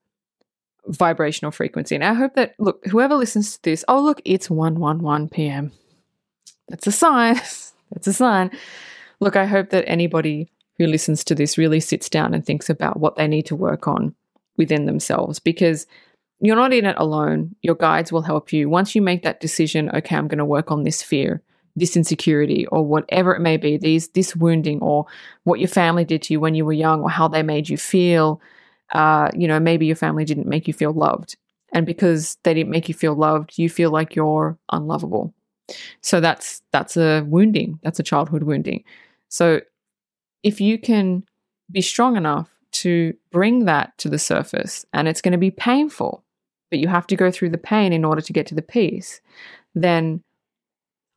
vibrational 0.86 1.52
frequency. 1.52 1.96
And 1.96 2.04
I 2.04 2.14
hope 2.14 2.36
that, 2.36 2.54
look, 2.60 2.86
whoever 2.86 3.16
listens 3.16 3.56
to 3.56 3.64
this, 3.64 3.84
oh, 3.88 4.02
look, 4.02 4.22
it's 4.24 4.52
111 4.52 5.30
p.m. 5.30 5.72
That's 6.70 6.86
a 6.86 6.92
sign. 6.92 7.36
That's 7.92 8.08
a 8.08 8.14
sign. 8.14 8.52
Look, 9.20 9.36
I 9.36 9.46
hope 9.46 9.72
that 9.72 9.84
anybody 9.88 10.52
who 10.78 10.86
listens 10.86 11.24
to 11.24 11.36
this 11.36 11.58
really 11.58 11.80
sits 11.80 12.08
down 12.08 12.36
and 12.36 12.46
thinks 12.46 12.70
about 12.70 13.00
what 13.00 13.16
they 13.16 13.28
need 13.28 13.48
to 13.48 13.56
work 13.56 13.88
on 13.88 14.16
within 14.62 14.86
themselves 14.86 15.40
because 15.40 15.88
you're 16.40 16.56
not 16.56 16.72
in 16.72 16.86
it 16.86 16.96
alone. 16.98 17.56
Your 17.64 17.74
guides 17.76 18.12
will 18.12 18.22
help 18.22 18.54
you. 18.54 18.70
Once 18.70 18.94
you 18.94 19.02
make 19.02 19.24
that 19.24 19.40
decision, 19.40 19.90
okay, 19.96 20.16
I'm 20.16 20.28
going 20.28 20.38
to 20.38 20.46
work 20.46 20.72
on 20.72 20.84
this 20.84 21.02
fear, 21.02 21.42
this 21.76 21.98
insecurity, 21.98 22.68
or 22.68 22.86
whatever 22.86 23.34
it 23.34 23.42
may 23.42 23.58
be, 23.58 23.78
these 23.78 24.10
this 24.10 24.36
wounding, 24.36 24.80
or 24.82 25.06
what 25.46 25.60
your 25.60 25.68
family 25.68 26.06
did 26.06 26.22
to 26.24 26.34
you 26.34 26.40
when 26.40 26.54
you 26.54 26.64
were 26.64 26.74
young, 26.74 27.02
or 27.02 27.10
how 27.10 27.28
they 27.28 27.44
made 27.44 27.70
you 27.70 27.78
feel. 27.78 28.40
Uh, 28.92 29.30
you 29.36 29.48
know, 29.48 29.60
maybe 29.60 29.88
your 29.88 29.96
family 29.96 30.26
didn't 30.26 30.48
make 30.48 30.68
you 30.68 30.74
feel 30.74 30.94
loved, 30.94 31.38
and 31.74 31.86
because 31.86 32.38
they 32.44 32.54
didn't 32.54 32.72
make 32.72 32.88
you 32.88 32.96
feel 32.96 33.16
loved, 33.16 33.58
you 33.58 33.70
feel 33.70 33.90
like 33.90 34.16
you're 34.16 34.58
unlovable. 34.72 35.34
So 36.02 36.20
that's 36.20 36.62
that's 36.72 36.98
a 36.98 37.24
wounding. 37.28 37.80
That's 37.84 38.00
a 38.00 38.04
childhood 38.04 38.44
wounding. 38.44 38.84
So 39.30 39.62
if 40.44 40.60
you 40.60 40.78
can 40.78 41.24
be 41.72 41.82
strong 41.82 42.18
enough 42.18 42.50
to 42.72 43.14
bring 43.32 43.66
that 43.66 43.98
to 44.00 44.10
the 44.10 44.20
surface, 44.20 44.86
and 44.94 45.08
it's 45.08 45.22
going 45.22 45.32
to 45.34 45.38
be 45.38 45.52
painful, 45.52 46.24
but 46.70 46.80
you 46.80 46.88
have 46.88 47.08
to 47.08 47.16
go 47.16 47.32
through 47.32 47.50
the 47.50 47.58
pain 47.58 47.94
in 47.94 48.06
order 48.06 48.22
to 48.22 48.34
get 48.34 48.48
to 48.48 48.56
the 48.56 48.62
peace, 48.62 49.22
then 49.76 50.24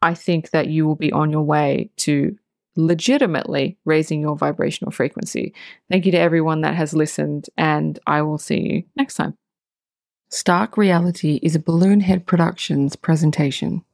I 0.03 0.15
think 0.15 0.51
that 0.51 0.69
you 0.69 0.87
will 0.87 0.97
be 0.97 1.13
on 1.13 1.31
your 1.31 1.43
way 1.43 1.91
to 1.99 2.37
legitimately 2.77 3.79
raising 3.85 4.21
your 4.21 4.37
vibrational 4.37 4.91
frequency. 4.91 5.55
Thank 5.89 6.07
you 6.07 6.13
to 6.13 6.19
everyone 6.19 6.63
that 6.63 6.75
has 6.75 6.93
listened, 6.93 7.49
and 7.57 7.99
I 8.07 8.23
will 8.23 8.39
see 8.39 8.61
you 8.61 8.85
next 8.97 9.15
time. 9.15 9.37
Stark 10.31 10.77
Reality 10.77 11.39
is 11.43 11.55
a 11.55 11.61
Balloon 11.61 12.01
Head 12.01 12.27
Productions 12.27 12.97
presentation. 12.97 13.85